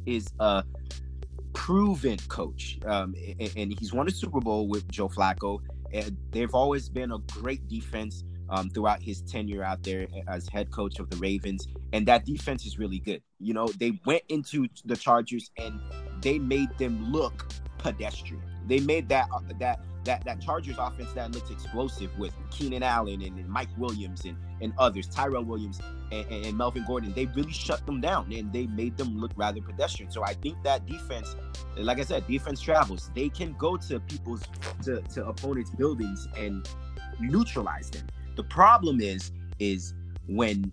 is 0.06 0.28
a 0.38 0.64
proven 1.58 2.16
coach, 2.28 2.78
um, 2.86 3.14
and, 3.40 3.52
and, 3.56 3.78
he's 3.78 3.92
won 3.92 4.06
a 4.06 4.12
Super 4.12 4.40
Bowl 4.40 4.68
with 4.68 4.88
Joe 4.88 5.08
Flacco. 5.08 5.58
And 5.92 6.16
they've 6.30 6.54
always 6.54 6.88
been 6.88 7.10
a 7.10 7.18
great 7.18 7.66
defense 7.68 8.22
um, 8.48 8.70
throughout 8.70 9.02
his 9.02 9.22
tenure 9.22 9.64
out 9.64 9.82
there 9.82 10.06
as 10.28 10.48
head 10.48 10.70
coach 10.70 11.00
of 11.00 11.10
the 11.10 11.16
Ravens, 11.16 11.66
and 11.92 12.06
that 12.06 12.24
defense 12.24 12.64
is 12.64 12.78
really 12.78 13.00
good. 13.00 13.22
You 13.40 13.54
know, 13.54 13.66
they 13.80 14.00
went 14.06 14.22
into 14.28 14.68
the 14.84 14.96
Chargers 14.96 15.50
and 15.58 15.80
they 16.22 16.38
made 16.38 16.70
them 16.78 17.12
look 17.12 17.50
pedestrian. 17.78 18.42
They 18.66 18.78
made 18.78 19.08
that 19.08 19.26
uh, 19.34 19.40
that 19.58 19.80
that 20.04 20.24
that 20.24 20.40
Chargers 20.40 20.76
offense 20.78 21.12
that 21.14 21.32
looks 21.32 21.50
explosive 21.50 22.16
with 22.18 22.32
Keenan 22.50 22.84
Allen 22.84 23.20
and, 23.20 23.36
and 23.36 23.48
Mike 23.48 23.68
Williams 23.76 24.24
and, 24.24 24.36
and 24.60 24.72
others, 24.78 25.06
Tyrell 25.08 25.44
Williams 25.44 25.80
and, 26.12 26.26
and, 26.30 26.56
Melvin 26.56 26.84
Gordon, 26.86 27.12
they 27.14 27.26
really 27.26 27.52
shut 27.52 27.84
them 27.86 28.00
down 28.00 28.32
and 28.32 28.52
they 28.52 28.66
made 28.66 28.96
them 28.96 29.18
look 29.18 29.32
rather 29.36 29.60
pedestrian. 29.60 30.10
So 30.10 30.24
I 30.24 30.34
think 30.34 30.62
that 30.64 30.86
defense, 30.86 31.36
like 31.76 31.98
I 31.98 32.04
said, 32.04 32.26
defense 32.26 32.60
travels. 32.60 33.10
They 33.14 33.28
can 33.28 33.54
go 33.54 33.76
to 33.76 34.00
people's 34.00 34.42
to, 34.84 35.00
to 35.02 35.26
opponents' 35.26 35.70
buildings 35.70 36.28
and 36.36 36.68
neutralize 37.20 37.90
them. 37.90 38.06
The 38.36 38.44
problem 38.44 39.00
is 39.00 39.32
is 39.58 39.94
when 40.28 40.70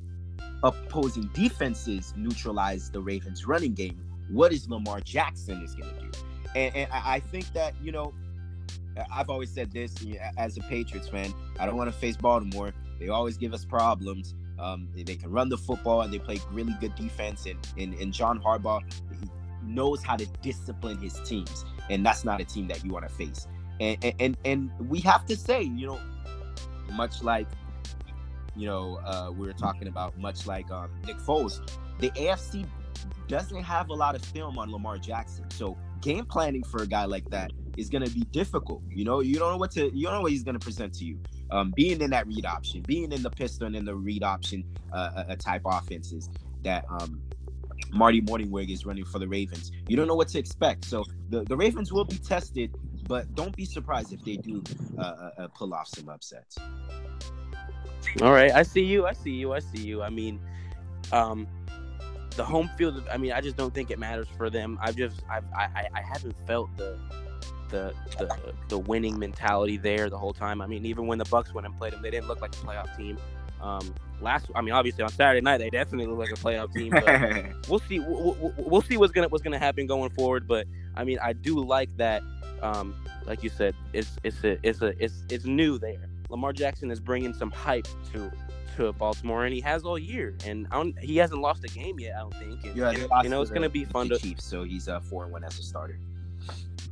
opposing 0.64 1.30
defenses 1.34 2.14
neutralize 2.16 2.90
the 2.92 3.02
Ravens 3.02 3.48
running 3.48 3.74
game, 3.74 4.00
what 4.30 4.54
is 4.54 4.70
Lamar 4.70 5.00
Jackson 5.02 5.62
is 5.64 5.76
going 5.76 5.94
to 5.96 6.02
do? 6.02 6.12
And, 6.56 6.76
and 6.76 6.92
I 6.92 7.20
think 7.20 7.52
that, 7.54 7.74
you 7.82 7.92
know, 7.92 8.14
I've 9.12 9.30
always 9.30 9.52
said 9.52 9.72
this 9.72 9.94
as 10.38 10.58
a 10.58 10.62
Patriots 10.62 11.10
fan. 11.10 11.34
I 11.60 11.66
don't 11.66 11.76
want 11.76 11.92
to 11.92 11.98
face 11.98 12.16
Baltimore. 12.16 12.74
They 13.00 13.10
always 13.10 13.38
give 13.38 13.54
us 13.54 13.66
problems. 13.66 14.36
Um, 14.58 14.88
they 14.96 15.16
can 15.16 15.30
run 15.32 15.50
the 15.50 15.58
football 15.58 16.02
and 16.02 16.14
they 16.14 16.20
play 16.20 16.40
really 16.52 16.76
good 16.80 16.96
defense. 16.96 17.46
And, 17.46 17.58
and, 17.78 17.94
and 17.96 18.14
John 18.14 18.42
Harbaugh 18.42 18.82
knows 19.64 20.04
how 20.04 20.16
to 20.16 20.26
discipline 20.42 20.98
his 20.98 21.20
teams. 21.26 21.66
And 21.90 22.06
that's 22.06 22.24
not 22.24 22.42
a 22.42 22.46
team 22.46 22.68
that 22.68 22.84
you 22.84 22.92
want 22.92 23.08
to 23.08 23.14
face. 23.14 23.48
And, 23.80 24.16
and, 24.20 24.38
and 24.46 24.72
we 24.90 25.00
have 25.02 25.26
to 25.26 25.36
say, 25.36 25.62
you 25.62 25.88
know, 25.88 26.00
much 26.94 27.22
like, 27.22 27.48
you 28.56 28.66
know, 28.68 29.00
uh, 29.06 29.32
we 29.32 29.46
were 29.46 29.54
talking 29.54 29.88
about, 29.88 30.18
much 30.18 30.48
like 30.48 30.72
um, 30.72 30.90
Nick 31.06 31.18
Foles, 31.18 31.60
the 32.00 32.10
AFC 32.12 32.66
doesn't 33.28 33.62
have 33.64 33.90
a 33.90 33.94
lot 33.94 34.16
of 34.16 34.24
film 34.24 34.58
on 34.58 34.72
Lamar 34.72 34.98
Jackson. 34.98 35.50
So 35.52 35.78
game 36.02 36.26
planning 36.26 36.64
for 36.64 36.84
a 36.84 36.88
guy 36.88 37.06
like 37.06 37.30
that 37.32 37.52
is 37.76 37.90
going 37.90 38.06
to 38.06 38.12
be 38.12 38.22
difficult. 38.32 38.82
You 38.90 39.04
know, 39.04 39.20
you 39.20 39.38
don't 39.38 39.52
know 39.52 39.58
what 39.58 39.72
to, 39.72 39.94
you 39.94 40.06
don't 40.06 40.14
know 40.14 40.22
what 40.22 40.32
he's 40.32 40.44
going 40.44 40.58
to 40.58 40.64
present 40.64 40.94
to 40.96 41.06
you. 41.06 41.20
Um, 41.52 41.72
being 41.76 42.02
in 42.02 42.10
that 42.10 42.28
read 42.28 42.46
option, 42.46 42.82
being 42.82 43.12
in 43.12 43.22
the 43.22 43.30
pistol 43.30 43.68
and 43.68 43.76
in 43.76 43.86
the 43.86 43.96
read 43.96 44.24
option 44.24 44.64
uh, 44.92 44.96
uh, 44.96 45.24
uh, 45.30 45.36
type 45.36 45.62
offenses 45.66 46.30
that 46.64 46.86
um, 46.90 47.22
Marty 47.92 48.22
Mornhinweg 48.22 48.72
is 48.72 48.86
running 48.86 49.06
for 49.06 49.20
the 49.20 49.28
Ravens. 49.28 49.72
You 49.88 49.96
don't 49.96 50.08
know 50.08 50.16
what 50.16 50.28
to 50.30 50.40
expect. 50.40 50.86
So 50.86 51.06
the, 51.30 51.44
the 51.44 51.56
Ravens 51.56 51.94
will 51.94 52.06
be 52.06 52.18
tested, 52.18 52.76
but 53.08 53.34
don't 53.36 53.56
be 53.56 53.66
surprised 53.66 54.12
if 54.12 54.24
they 54.24 54.38
do 54.38 54.64
uh, 54.98 55.02
uh, 55.02 55.32
uh, 55.38 55.48
pull 55.50 55.74
off 55.74 55.88
some 55.88 56.10
upsets. 56.10 56.58
All 58.22 58.32
right, 58.32 58.52
I 58.52 58.64
see 58.64 58.84
you. 58.84 59.06
I 59.06 59.14
see 59.14 59.32
you. 59.32 59.54
I 59.54 59.60
see 59.60 59.82
you. 59.82 60.02
I 60.02 60.10
mean, 60.10 60.40
um, 61.12 61.48
the 62.36 62.44
home 62.44 62.70
field. 62.78 63.04
I 63.12 63.18
mean, 63.18 63.34
I 63.34 63.42
just 63.42 63.58
don't 63.58 63.74
think 63.74 63.92
it 63.92 64.00
matters 64.00 64.28
for 64.38 64.50
them. 64.50 64.80
I've 64.82 64.96
just, 64.96 65.22
I've, 65.30 65.46
I, 65.56 65.88
I 65.94 66.02
haven't 66.02 66.36
felt 66.48 66.76
the 66.78 66.98
the 67.76 67.94
the 68.18 68.54
the 68.70 68.78
winning 68.78 69.20
mentality 69.20 69.78
there 69.78 70.10
the 70.10 70.18
whole 70.18 70.34
time. 70.34 70.62
I 70.62 70.68
mean, 70.68 70.86
even 70.86 71.08
when 71.08 71.18
the 71.18 71.26
Bucs 71.26 71.54
went 71.54 71.68
and 71.68 71.78
played 71.78 71.94
them, 71.94 72.02
they 72.02 72.12
didn't 72.12 72.28
look 72.28 72.42
like 72.42 72.54
a 72.54 72.58
playoff 72.58 72.96
team. 72.96 73.18
Um, 73.62 73.94
last, 74.22 74.48
I 74.54 74.62
mean, 74.62 74.74
obviously 74.74 75.04
on 75.04 75.10
Saturday 75.10 75.42
night 75.42 75.58
they 75.58 75.70
definitely 75.70 76.08
look 76.08 76.20
like 76.20 76.32
a 76.32 76.42
playoff 76.42 76.74
team. 76.74 76.92
But 76.92 77.68
we'll 77.70 77.80
see. 77.80 78.00
We'll, 78.00 78.54
we'll, 78.58 78.82
see 78.82 78.98
what's 78.98 79.12
gonna 79.12 79.28
what's 79.28 79.44
gonna 79.44 79.60
happen 79.60 79.88
going 79.88 80.10
forward. 80.12 80.48
But 80.48 80.68
I 80.96 81.04
mean, 81.04 81.20
I 81.22 81.34
do 81.34 81.64
like 81.64 81.96
that. 81.98 82.24
Um, 82.62 82.96
like 83.26 83.44
you 83.44 83.50
said, 83.50 83.76
it's 83.94 84.18
it's 84.24 84.44
a 84.44 84.58
it's 84.64 84.82
a 84.82 84.94
it's 85.04 85.26
it's 85.30 85.46
new 85.46 85.78
there. 85.78 86.10
Lamar 86.30 86.54
Jackson 86.54 86.92
is 86.92 87.00
bringing 87.00 87.34
some 87.34 87.52
hype 87.52 87.88
to 88.14 88.32
to 88.78 88.94
Baltimore, 88.94 89.46
and 89.46 89.54
he 89.54 89.62
has 89.62 89.84
all 89.84 90.00
year, 90.00 90.36
and 90.46 90.68
he 91.02 91.18
hasn't 91.18 91.42
lost 91.42 91.64
a 91.64 91.68
game 91.68 92.00
yet. 92.00 92.16
I 92.16 92.20
don't 92.20 92.34
think. 92.36 92.64
And, 92.66 92.78
yeah, 92.78 92.90
and, 92.90 93.24
you 93.24 93.30
know, 93.30 93.42
it's 93.42 93.52
to 93.52 93.70
be 93.70 93.86
fun 93.86 94.10
to 94.10 94.18
Chiefs. 94.18 94.46
So 94.46 94.64
he's 94.64 94.88
a 94.88 95.02
four 95.02 95.24
and 95.24 95.34
one 95.34 95.44
as 95.44 95.60
a 95.60 95.64
starter 95.64 96.00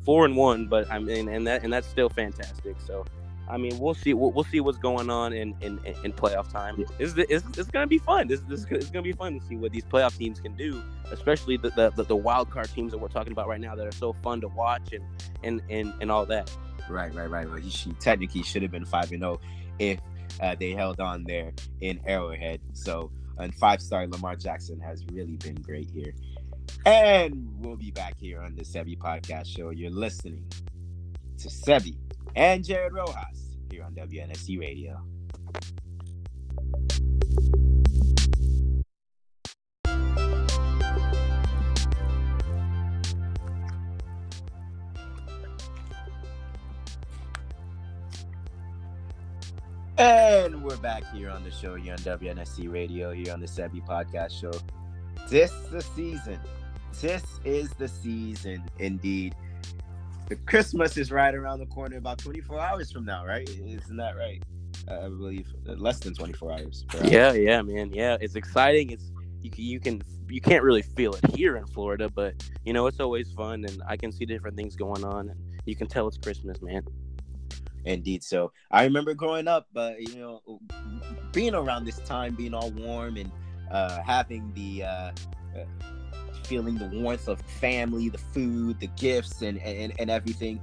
four 0.04 0.26
and 0.26 0.36
one, 0.36 0.68
but 0.68 0.90
I 0.92 1.00
mean, 1.00 1.28
and 1.28 1.48
that 1.48 1.64
and 1.64 1.72
that's 1.72 1.88
still 1.88 2.10
fantastic. 2.10 2.76
So, 2.86 3.06
I 3.50 3.58
mean, 3.58 3.78
we'll 3.80 3.94
see. 3.94 4.14
We'll, 4.14 4.32
we'll 4.32 4.44
see 4.44 4.60
what's 4.60 4.78
going 4.78 5.10
on 5.10 5.34
in 5.34 5.56
in, 5.62 5.80
in 6.04 6.14
playoff 6.14 6.52
time. 6.52 6.84
It's, 7.00 7.14
it's, 7.18 7.46
it's 7.58 7.70
going 7.70 7.84
to 7.84 7.88
be 7.88 7.98
fun. 8.00 8.28
This 8.28 8.42
this 8.42 8.66
it's 8.70 8.90
going 8.90 9.04
to 9.04 9.10
be 9.10 9.14
fun 9.14 9.40
to 9.40 9.46
see 9.46 9.56
what 9.56 9.72
these 9.72 9.86
playoff 9.86 10.18
teams 10.18 10.40
can 10.40 10.56
do, 10.56 10.82
especially 11.12 11.58
the, 11.58 11.70
the 11.70 12.04
the, 12.04 12.16
wild 12.16 12.50
card 12.50 12.70
teams 12.70 12.92
that 12.92 12.98
we're 12.98 13.08
talking 13.08 13.32
about 13.32 13.48
right 13.48 13.62
now 13.62 13.76
that 13.76 13.88
are 13.88 13.92
so 13.92 14.14
fun 14.14 14.42
to 14.42 14.48
watch 14.50 14.94
and 14.94 15.04
and 15.44 15.62
and, 15.70 15.94
and 16.02 16.12
all 16.12 16.26
that. 16.26 16.52
Right, 16.90 17.14
right, 17.14 17.30
right. 17.30 17.48
Well, 17.48 17.58
he 17.58 17.94
technically 17.94 18.44
should 18.44 18.62
have 18.62 18.72
been 18.72 18.86
five 18.86 19.12
and 19.12 19.22
zero 19.22 19.40
oh 19.42 19.48
if 19.80 20.00
uh, 20.42 20.56
they 20.60 20.72
held 20.72 21.00
on 21.00 21.24
there 21.24 21.52
in 21.82 22.00
Arrowhead. 22.06 22.60
So, 22.74 23.12
and 23.38 23.54
five 23.56 23.82
star 23.82 24.08
Lamar 24.08 24.36
Jackson 24.36 24.80
has 24.80 25.04
really 25.12 25.38
been 25.38 25.56
great 25.56 25.90
here. 25.90 26.14
And 26.86 27.48
we'll 27.60 27.78
be 27.78 27.92
back 27.92 28.20
here 28.20 28.42
on 28.42 28.56
the 28.56 28.64
Sebi 28.64 28.98
Podcast 28.98 29.48
Show. 29.48 29.70
You're 29.70 29.90
listening 29.90 30.46
to 31.38 31.48
Sebi 31.48 31.96
and 32.36 32.64
Jared 32.64 32.94
Rojas 32.94 33.58
here 33.72 33.84
on 33.84 33.94
WNSC 33.96 34.60
Radio. 34.60 35.02
And 49.98 50.64
we're 50.64 50.76
back 50.78 51.04
here 51.14 51.30
on 51.30 51.44
the 51.44 51.52
show 51.52 51.76
here 51.76 51.94
on 51.94 52.00
WNSC 52.00 52.72
Radio, 52.72 53.12
here 53.12 53.32
on 53.32 53.40
the 53.40 53.46
Sebi 53.48 53.86
Podcast 53.88 54.32
Show. 54.42 54.52
This 55.30 55.52
is 55.52 55.70
the 55.70 55.82
season. 55.82 56.40
This 57.02 57.24
is 57.44 57.70
the 57.72 57.88
season, 57.88 58.64
indeed. 58.80 59.36
The 60.30 60.36
Christmas 60.36 60.98
is 60.98 61.12
right 61.12 61.36
around 61.36 61.60
the 61.60 61.66
corner, 61.66 61.98
about 61.98 62.18
24 62.20 62.60
hours 62.60 62.92
from 62.92 63.06
now, 63.06 63.26
right? 63.26 63.48
Isn't 63.50 63.98
that 63.98 64.16
right? 64.16 64.42
Uh, 64.88 65.00
I 65.06 65.10
believe 65.10 65.48
uh, 65.68 65.74
less 65.74 66.00
than 66.00 66.14
24 66.14 66.52
hours. 66.52 66.86
Yeah, 67.04 67.34
yeah, 67.34 67.62
man. 67.62 67.92
Yeah, 67.94 68.18
it's 68.22 68.36
exciting. 68.36 68.92
It's 68.92 69.12
you, 69.42 69.52
you 69.56 69.80
can 69.80 70.02
you 70.30 70.42
can't 70.42 70.64
really 70.64 70.82
feel 70.82 71.14
it 71.16 71.36
here 71.36 71.58
in 71.58 71.66
Florida, 71.68 72.10
but 72.10 72.36
you 72.64 72.74
know 72.74 72.88
it's 72.88 73.00
always 73.00 73.32
fun, 73.34 73.66
and 73.66 73.82
I 73.88 73.98
can 73.98 74.12
see 74.12 74.26
different 74.26 74.56
things 74.56 74.76
going 74.76 75.04
on, 75.04 75.30
and 75.30 75.40
you 75.66 75.76
can 75.76 75.88
tell 75.88 76.08
it's 76.08 76.18
Christmas, 76.18 76.62
man. 76.62 76.84
Indeed. 77.86 78.24
So 78.24 78.52
I 78.72 78.84
remember 78.86 79.14
growing 79.14 79.48
up, 79.48 79.68
but 79.74 79.94
uh, 79.94 79.98
you 80.00 80.16
know, 80.16 80.60
being 81.32 81.54
around 81.54 81.86
this 81.86 82.00
time, 82.00 82.36
being 82.36 82.54
all 82.54 82.72
warm 82.72 83.18
and 83.18 83.32
uh, 83.72 84.02
having 84.02 84.52
the 84.54 84.84
uh, 84.84 85.12
uh, 85.58 85.66
feeling 86.46 86.76
the 86.76 86.88
warmth 86.88 87.28
of 87.28 87.42
family, 87.42 88.10
the 88.10 88.18
food, 88.18 88.80
the 88.80 88.88
gifts, 88.88 89.42
and 89.42 89.58
and, 89.60 89.94
and 90.00 90.10
everything. 90.10 90.60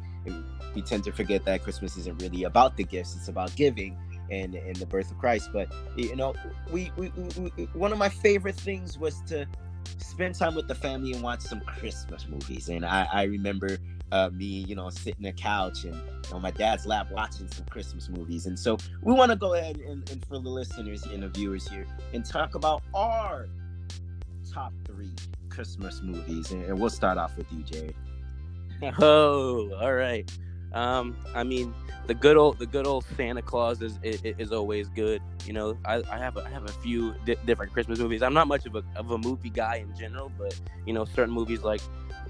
we 0.75 0.83
tend 0.83 1.05
to 1.05 1.13
forget 1.13 1.45
that 1.45 1.63
Christmas 1.63 1.97
isn't 1.97 2.21
really 2.23 2.45
about 2.45 2.77
the 2.77 2.85
gifts; 2.85 3.17
it's 3.17 3.29
about 3.29 3.55
giving 3.57 3.97
and 4.31 4.55
and 4.55 4.77
the 4.77 4.87
birth 4.87 5.11
of 5.11 5.19
Christ. 5.19 5.51
But 5.53 5.73
you 5.97 6.17
know, 6.17 6.35
we, 6.71 6.91
we, 6.97 7.11
we 7.39 7.51
one 7.75 7.93
of 7.93 7.99
my 7.99 8.09
favorite 8.09 8.57
things 8.57 8.99
was 8.99 9.21
to 9.23 9.47
spend 9.99 10.35
time 10.35 10.55
with 10.55 10.69
the 10.69 10.75
family 10.75 11.13
and 11.13 11.23
watch 11.23 11.41
some 11.41 11.61
Christmas 11.61 12.27
movies. 12.29 12.69
And 12.69 12.85
I, 12.85 13.09
I 13.13 13.23
remember 13.25 13.79
uh, 14.13 14.31
me, 14.31 14.45
you 14.45 14.75
know, 14.75 14.91
sitting 14.91 15.27
on 15.27 15.31
the 15.31 15.33
couch 15.33 15.85
and 15.85 16.01
on 16.33 16.43
my 16.43 16.51
dad's 16.51 16.87
lap 16.87 17.09
watching 17.11 17.49
some 17.49 17.65
Christmas 17.67 18.09
movies. 18.09 18.47
And 18.47 18.59
so 18.59 18.77
we 19.03 19.13
want 19.13 19.31
to 19.31 19.37
go 19.37 19.55
ahead 19.55 19.77
and, 19.79 20.09
and, 20.11 20.25
for 20.27 20.39
the 20.39 20.49
listeners 20.49 21.05
and 21.05 21.23
the 21.23 21.29
viewers 21.29 21.69
here 21.69 21.87
and 22.13 22.25
talk 22.25 22.55
about 22.55 22.83
our 22.95 23.49
top 24.53 24.73
three 24.87 25.13
Christmas 25.61 26.01
movies. 26.01 26.51
And, 26.53 26.81
we'll 26.81 26.89
start 26.89 27.19
off 27.19 27.37
with 27.37 27.47
you, 27.53 27.63
Jared. 27.63 27.95
Oh, 28.99 29.71
all 29.79 29.93
right. 29.93 30.27
Um, 30.73 31.15
I 31.35 31.45
mean, 31.45 31.75
the 32.07 32.15
good 32.15 32.39
old 32.39 32.59
the 32.59 32.65
good 32.65 32.87
old 32.87 33.05
Santa 33.15 33.43
Claus 33.43 33.83
is 33.83 33.99
is, 34.03 34.23
is 34.23 34.53
always 34.53 34.89
good. 34.89 35.21
You 35.45 35.53
know, 35.53 35.77
I, 35.85 35.97
I 36.11 36.17
have 36.17 36.39
a, 36.39 36.45
I 36.45 36.49
have 36.49 36.65
a 36.65 36.73
few 36.73 37.15
di- 37.27 37.37
different 37.45 37.75
Christmas 37.75 37.99
movies. 37.99 38.23
I'm 38.23 38.33
not 38.33 38.49
much 38.49 38.65
of 38.65 38.75
a 38.75 38.83
of 38.97 39.11
a 39.11 39.19
movie 39.19 39.51
guy 39.51 39.77
in 39.77 39.95
general, 39.95 40.33
but 40.39 40.59
you 40.87 40.95
know, 40.95 41.05
certain 41.05 41.35
movies 41.35 41.63
like 41.63 41.83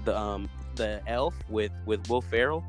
the 0.03 0.17
um 0.17 0.49
the 0.75 1.01
Elf 1.07 1.35
with 1.47 1.71
with 1.85 2.09
Will 2.09 2.21
Ferrell. 2.21 2.65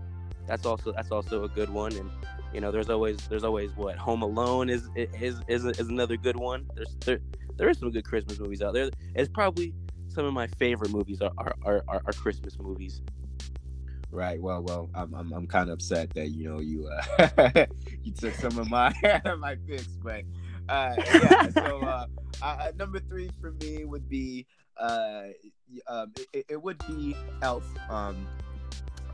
That's 0.46 0.64
also 0.64 0.92
that's 0.92 1.10
also 1.10 1.42
a 1.42 1.48
good 1.48 1.70
one, 1.70 1.92
and 1.96 2.08
you 2.54 2.60
know 2.60 2.70
there's 2.70 2.88
always 2.88 3.16
there's 3.26 3.42
always 3.42 3.74
what 3.74 3.96
Home 3.96 4.22
Alone 4.22 4.70
is 4.70 4.88
is 4.94 5.40
is, 5.48 5.64
is 5.64 5.88
another 5.88 6.16
good 6.16 6.36
one. 6.36 6.70
There's 6.76 6.94
there 7.00 7.18
there 7.56 7.68
is 7.68 7.80
some 7.80 7.90
good 7.90 8.04
Christmas 8.04 8.38
movies 8.38 8.62
out 8.62 8.74
there. 8.74 8.90
It's 9.16 9.28
probably 9.28 9.74
some 10.12 10.24
of 10.24 10.32
my 10.32 10.46
favorite 10.46 10.90
movies 10.90 11.20
are 11.20 11.32
are, 11.38 11.82
are, 11.88 12.02
are 12.04 12.12
Christmas 12.12 12.58
movies. 12.58 13.02
Right. 14.10 14.40
Well, 14.40 14.62
well, 14.62 14.90
I'm 14.94 15.14
I'm, 15.14 15.32
I'm 15.32 15.46
kind 15.46 15.70
of 15.70 15.74
upset 15.74 16.12
that 16.14 16.28
you 16.28 16.48
know 16.48 16.60
you 16.60 16.86
uh, 16.86 17.66
you 18.02 18.12
took 18.12 18.34
some 18.34 18.58
of 18.58 18.68
my 18.68 18.92
my 19.38 19.56
picks, 19.66 19.86
but 19.86 20.22
uh, 20.68 20.94
yeah. 20.98 21.48
So 21.48 21.80
uh, 21.82 22.06
uh, 22.42 22.72
number 22.76 23.00
three 23.00 23.30
for 23.40 23.52
me 23.52 23.84
would 23.84 24.08
be 24.08 24.46
uh, 24.76 25.24
um, 25.86 26.12
it, 26.32 26.44
it 26.50 26.62
would 26.62 26.78
be 26.86 27.16
Elf. 27.40 27.64
Um, 27.88 28.26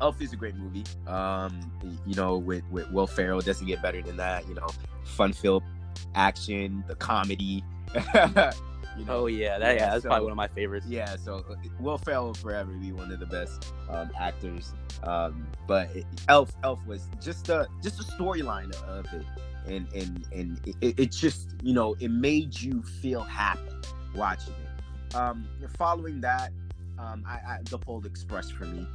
Elf 0.00 0.20
is 0.20 0.32
a 0.32 0.36
great 0.36 0.56
movie. 0.56 0.84
Um, 1.06 1.70
you 2.04 2.16
know, 2.16 2.36
with 2.36 2.64
with 2.70 2.90
Will 2.90 3.06
Ferrell, 3.06 3.40
doesn't 3.40 3.66
get 3.66 3.80
better 3.80 4.02
than 4.02 4.16
that. 4.16 4.48
You 4.48 4.54
know, 4.54 4.66
fun 5.04 5.32
filled 5.32 5.62
action, 6.16 6.82
the 6.88 6.96
comedy. 6.96 7.62
You 8.98 9.04
know, 9.04 9.20
oh 9.20 9.26
yeah, 9.26 9.58
that, 9.58 9.76
yeah, 9.76 9.82
yeah 9.82 9.90
that's 9.90 10.02
so, 10.02 10.08
probably 10.08 10.24
one 10.24 10.32
of 10.32 10.36
my 10.36 10.48
favorites. 10.48 10.86
Yeah, 10.88 11.16
so 11.16 11.44
uh, 11.50 11.54
Will 11.80 11.98
Ferrell 11.98 12.26
will 12.26 12.34
forever 12.34 12.72
be 12.72 12.92
one 12.92 13.12
of 13.12 13.20
the 13.20 13.26
best 13.26 13.72
um, 13.88 14.10
actors. 14.18 14.72
Um, 15.02 15.46
but 15.66 15.94
it, 15.94 16.06
Elf, 16.28 16.52
Elf 16.64 16.84
was 16.86 17.08
just 17.22 17.48
a 17.48 17.68
just 17.82 18.00
a 18.00 18.04
storyline 18.04 18.74
of 18.82 19.06
it, 19.12 19.26
and 19.66 19.86
and 19.94 20.26
and 20.32 20.76
it, 20.80 20.98
it, 20.98 21.12
just 21.12 21.50
you 21.62 21.72
know 21.72 21.96
it 22.00 22.10
made 22.10 22.60
you 22.60 22.82
feel 22.82 23.22
happy 23.22 23.60
watching 24.14 24.54
it. 24.54 25.14
Um, 25.14 25.48
following 25.76 26.20
that, 26.20 26.52
um, 26.98 27.24
I, 27.26 27.34
I 27.34 27.58
the 27.64 27.78
Polar 27.78 28.06
Express 28.06 28.50
for 28.50 28.64
me. 28.64 28.86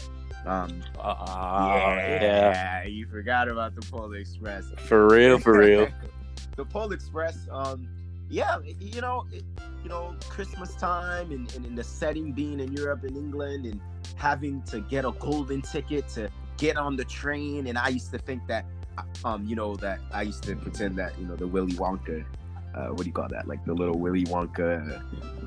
Um, 0.45 0.83
uh, 0.99 1.15
yeah, 1.27 2.21
yeah, 2.21 2.83
you 2.83 3.07
forgot 3.07 3.47
about 3.47 3.75
the 3.75 3.81
Polar 3.81 4.17
Express. 4.17 4.65
For 4.77 5.07
real, 5.07 5.39
for 5.39 5.57
real. 5.57 5.87
the 6.57 6.65
Polar 6.65 6.95
Express. 6.95 7.47
Um, 7.49 7.87
yeah, 8.33 8.57
you 8.79 8.99
know, 8.99 9.25
it, 9.31 9.43
you 9.83 9.89
know, 9.89 10.15
Christmas 10.27 10.73
time 10.73 11.31
and, 11.31 11.53
and 11.53 11.67
in 11.67 11.75
the 11.75 11.83
setting 11.83 12.31
being 12.31 12.59
in 12.59 12.73
Europe 12.73 13.03
and 13.03 13.15
England 13.15 13.67
and 13.67 13.79
having 14.15 14.63
to 14.63 14.81
get 14.81 15.05
a 15.05 15.11
golden 15.11 15.61
ticket 15.61 16.07
to 16.09 16.31
get 16.57 16.75
on 16.75 16.95
the 16.95 17.05
train. 17.05 17.67
And 17.67 17.77
I 17.77 17.89
used 17.89 18.11
to 18.11 18.17
think 18.17 18.47
that, 18.47 18.65
uh, 18.97 19.03
um, 19.23 19.45
you 19.45 19.55
know, 19.55 19.75
that 19.75 19.99
I 20.11 20.23
used 20.23 20.43
to 20.45 20.55
pretend 20.55 20.95
that, 20.95 21.13
you 21.19 21.27
know, 21.27 21.35
the 21.35 21.45
Willy 21.45 21.73
Wonka, 21.73 22.25
uh, 22.73 22.87
what 22.87 23.01
do 23.01 23.05
you 23.05 23.11
call 23.11 23.27
that? 23.27 23.47
Like 23.47 23.63
the 23.65 23.73
little 23.73 23.99
Willy 23.99 24.23
Wonka, 24.23 25.03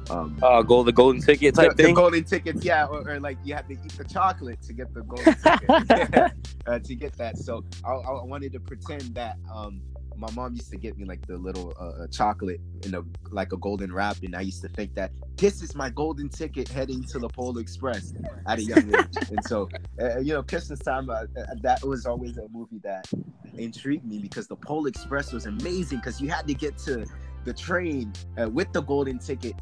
um, 0.09 0.39
uh, 0.41 0.63
gold, 0.63 0.87
the 0.87 0.93
golden 0.93 1.21
ticket 1.21 1.57
type 1.57 1.71
the, 1.71 1.83
thing. 1.83 1.95
The 1.95 2.01
golden 2.01 2.23
tickets, 2.23 2.65
yeah, 2.65 2.87
or, 2.87 3.11
or, 3.11 3.19
like 3.19 3.39
you 3.43 3.55
have 3.55 3.67
to 3.67 3.73
eat 3.73 3.99
the 3.99 4.05
chocolate 4.05 4.63
to 4.63 4.73
get 4.73 4.95
the 4.95 5.03
golden 5.03 5.35
ticket 5.35 6.33
uh, 6.69 6.79
to 6.79 6.95
get 6.95 7.15
that. 7.15 7.37
So 7.37 7.65
I, 7.85 7.95
I 7.95 8.23
wanted 8.23 8.53
to 8.53 8.61
pretend 8.61 9.17
that, 9.17 9.39
um, 9.53 9.83
my 10.19 10.31
mom 10.33 10.55
used 10.55 10.71
to 10.71 10.77
get 10.77 10.97
me 10.97 11.05
like 11.05 11.25
the 11.27 11.37
little 11.37 11.75
uh, 11.79 12.03
uh, 12.03 12.07
chocolate 12.09 12.61
in 12.85 12.95
a 12.95 13.03
like 13.31 13.53
a 13.53 13.57
golden 13.57 13.93
wrap, 13.93 14.17
and 14.23 14.35
I 14.35 14.41
used 14.41 14.63
to 14.63 14.69
think 14.69 14.95
that 14.95 15.13
this 15.37 15.63
is 15.63 15.75
my 15.75 15.91
golden 15.91 16.29
ticket 16.29 16.69
heading 16.69 17.03
to 17.05 17.19
the 17.19 17.29
Polar 17.29 17.61
Express 17.61 18.13
at 18.47 18.59
a 18.59 18.63
young 18.63 18.95
age. 18.95 19.07
and 19.31 19.45
so, 19.45 19.69
uh, 20.01 20.19
you 20.19 20.33
know, 20.33 20.43
Christmas 20.43 20.81
time 20.81 21.11
uh, 21.11 21.15
uh, 21.15 21.45
that 21.63 21.85
was 21.85 22.07
always 22.07 22.39
a 22.39 22.49
movie 22.51 22.81
that 22.83 23.09
intrigued 23.57 24.05
me 24.05 24.19
because 24.19 24.47
the 24.47 24.57
Polar 24.57 24.89
Express 24.89 25.33
was 25.33 25.47
amazing 25.47 25.99
because 25.99 26.21
you 26.21 26.29
had 26.29 26.47
to 26.49 26.55
get 26.55 26.79
to 26.79 27.07
the 27.45 27.53
train 27.53 28.13
uh, 28.41 28.49
with 28.49 28.73
the 28.73 28.83
golden 28.83 29.19
ticket 29.19 29.55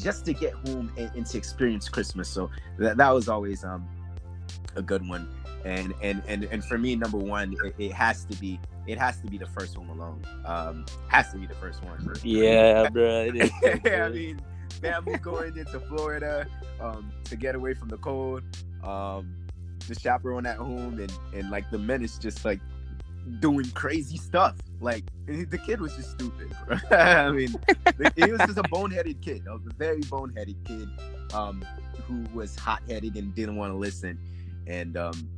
just 0.00 0.24
to 0.24 0.32
get 0.32 0.52
home 0.66 0.92
and, 0.96 1.10
and 1.14 1.26
to 1.26 1.38
experience 1.38 1.88
Christmas. 1.88 2.28
So 2.28 2.50
that, 2.78 2.96
that 2.96 3.12
was 3.12 3.28
always 3.28 3.64
um 3.64 3.88
a 4.76 4.82
good 4.82 5.06
one. 5.06 5.28
And 5.64 5.94
and 6.02 6.22
and 6.26 6.44
and 6.44 6.64
for 6.64 6.78
me, 6.78 6.96
number 6.96 7.18
one, 7.18 7.54
it, 7.64 7.74
it 7.78 7.92
has 7.92 8.24
to 8.24 8.36
be 8.36 8.58
it 8.86 8.98
has 8.98 9.20
to 9.20 9.26
be 9.28 9.38
the 9.38 9.46
first 9.46 9.76
Home 9.76 9.90
Alone. 9.90 10.24
Um, 10.44 10.86
has 11.08 11.30
to 11.32 11.38
be 11.38 11.46
the 11.46 11.54
first 11.54 11.82
one. 11.84 11.98
For, 12.00 12.14
yeah, 12.26 12.88
bro. 12.88 13.26
It 13.26 13.36
is 13.36 13.50
I 13.84 14.08
mean, 14.08 14.40
family 14.80 15.18
going 15.18 15.56
into 15.56 15.78
Florida 15.80 16.46
um, 16.80 17.12
to 17.24 17.36
get 17.36 17.54
away 17.54 17.74
from 17.74 17.88
the 17.88 17.98
cold. 17.98 18.42
Um, 18.82 19.36
the 19.88 19.98
chaperone 19.98 20.46
at 20.46 20.56
home, 20.56 20.98
and 20.98 21.12
and 21.34 21.50
like 21.50 21.70
the 21.70 21.78
men 21.78 22.02
is 22.02 22.18
just 22.18 22.44
like 22.44 22.60
doing 23.40 23.70
crazy 23.70 24.16
stuff. 24.16 24.56
Like 24.80 25.04
the 25.26 25.58
kid 25.58 25.80
was 25.80 25.94
just 25.94 26.12
stupid. 26.12 26.54
I 26.90 27.30
mean, 27.30 27.54
he 28.16 28.30
was 28.30 28.40
just 28.40 28.58
a 28.58 28.64
boneheaded 28.64 29.22
kid, 29.22 29.46
a 29.48 29.58
very 29.76 30.00
boneheaded 30.02 30.56
kid 30.64 30.88
um, 31.34 31.64
who 32.04 32.24
was 32.34 32.56
hot 32.56 32.82
headed 32.88 33.16
and 33.16 33.34
didn't 33.34 33.56
want 33.56 33.72
to 33.72 33.76
listen 33.76 34.18
and 34.66 34.96
um, 34.96 35.28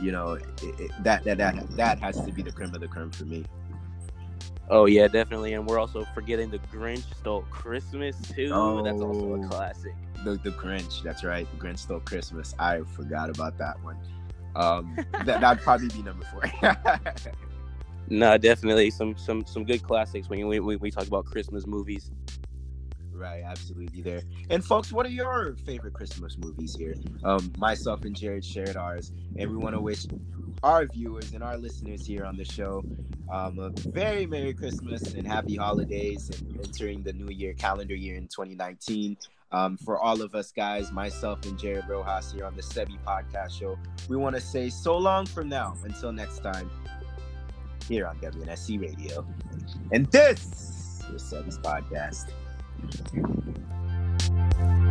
you 0.00 0.12
know 0.12 0.32
it, 0.32 0.44
it, 0.62 0.90
that 1.02 1.24
that 1.24 1.38
that 1.38 1.70
that 1.76 1.98
has 1.98 2.20
to 2.24 2.32
be 2.32 2.42
the 2.42 2.52
creme 2.52 2.74
of 2.74 2.80
the 2.80 2.88
creme 2.88 3.10
for 3.10 3.24
me. 3.24 3.44
Oh 4.70 4.86
yeah, 4.86 5.08
definitely, 5.08 5.54
and 5.54 5.66
we're 5.66 5.78
also 5.78 6.04
forgetting 6.14 6.50
the 6.50 6.58
Grinch 6.58 7.04
Stole 7.16 7.42
Christmas 7.50 8.20
too. 8.20 8.50
Oh, 8.52 8.82
that's 8.82 9.00
also 9.00 9.34
a 9.34 9.44
oh. 9.44 9.48
classic. 9.48 9.94
The 10.24 10.34
the 10.36 10.50
Grinch, 10.50 11.02
that's 11.02 11.24
right. 11.24 11.46
The 11.50 11.66
Grinch 11.66 11.78
Stole 11.78 12.00
Christmas. 12.00 12.54
I 12.58 12.80
forgot 12.94 13.30
about 13.30 13.56
that 13.58 13.82
one. 13.82 13.96
Um, 14.56 14.96
that 15.24 15.40
that'd 15.40 15.62
probably 15.62 15.88
be 15.88 16.02
number 16.02 16.26
four. 16.26 16.42
no, 18.08 18.36
definitely 18.36 18.90
some 18.90 19.16
some 19.16 19.46
some 19.46 19.64
good 19.64 19.82
classics 19.82 20.28
when 20.28 20.46
we, 20.46 20.60
we 20.60 20.76
we 20.76 20.90
talk 20.90 21.06
about 21.06 21.24
Christmas 21.24 21.66
movies. 21.66 22.10
Right, 23.18 23.42
absolutely 23.44 24.00
there. 24.00 24.22
And 24.48 24.64
folks, 24.64 24.92
what 24.92 25.04
are 25.04 25.10
your 25.10 25.56
favorite 25.66 25.92
Christmas 25.92 26.38
movies 26.38 26.76
here? 26.78 26.94
Um, 27.24 27.52
myself 27.58 28.04
and 28.04 28.14
Jared 28.14 28.44
shared 28.44 28.76
ours, 28.76 29.12
and 29.36 29.50
we 29.50 29.56
want 29.56 29.74
to 29.74 29.80
wish 29.80 30.06
our 30.62 30.86
viewers 30.86 31.32
and 31.32 31.42
our 31.42 31.56
listeners 31.56 32.06
here 32.06 32.24
on 32.24 32.36
the 32.36 32.44
show 32.44 32.84
um, 33.30 33.58
a 33.58 33.70
very 33.90 34.26
Merry 34.26 34.54
Christmas 34.54 35.14
and 35.14 35.26
Happy 35.26 35.56
Holidays 35.56 36.30
and 36.30 36.60
entering 36.64 37.02
the 37.02 37.12
new 37.12 37.30
year 37.32 37.54
calendar 37.54 37.94
year 37.94 38.16
in 38.16 38.28
2019. 38.28 39.16
Um, 39.50 39.76
for 39.78 39.98
all 39.98 40.22
of 40.22 40.34
us 40.34 40.52
guys, 40.52 40.92
myself 40.92 41.44
and 41.44 41.58
Jared 41.58 41.88
Rojas 41.88 42.32
here 42.32 42.44
on 42.44 42.54
the 42.54 42.62
Sebi 42.62 42.98
Podcast 43.04 43.58
Show, 43.58 43.78
we 44.08 44.16
want 44.16 44.36
to 44.36 44.40
say 44.40 44.68
so 44.68 44.96
long 44.96 45.26
from 45.26 45.48
now 45.48 45.74
until 45.84 46.12
next 46.12 46.40
time 46.40 46.70
here 47.88 48.06
on 48.06 48.18
WNSC 48.18 48.80
Radio. 48.80 49.26
And 49.90 50.06
this 50.12 51.02
is 51.12 51.22
Sebi's 51.22 51.58
Podcast. 51.58 52.30
Thank 52.80 53.14
you. 53.14 54.87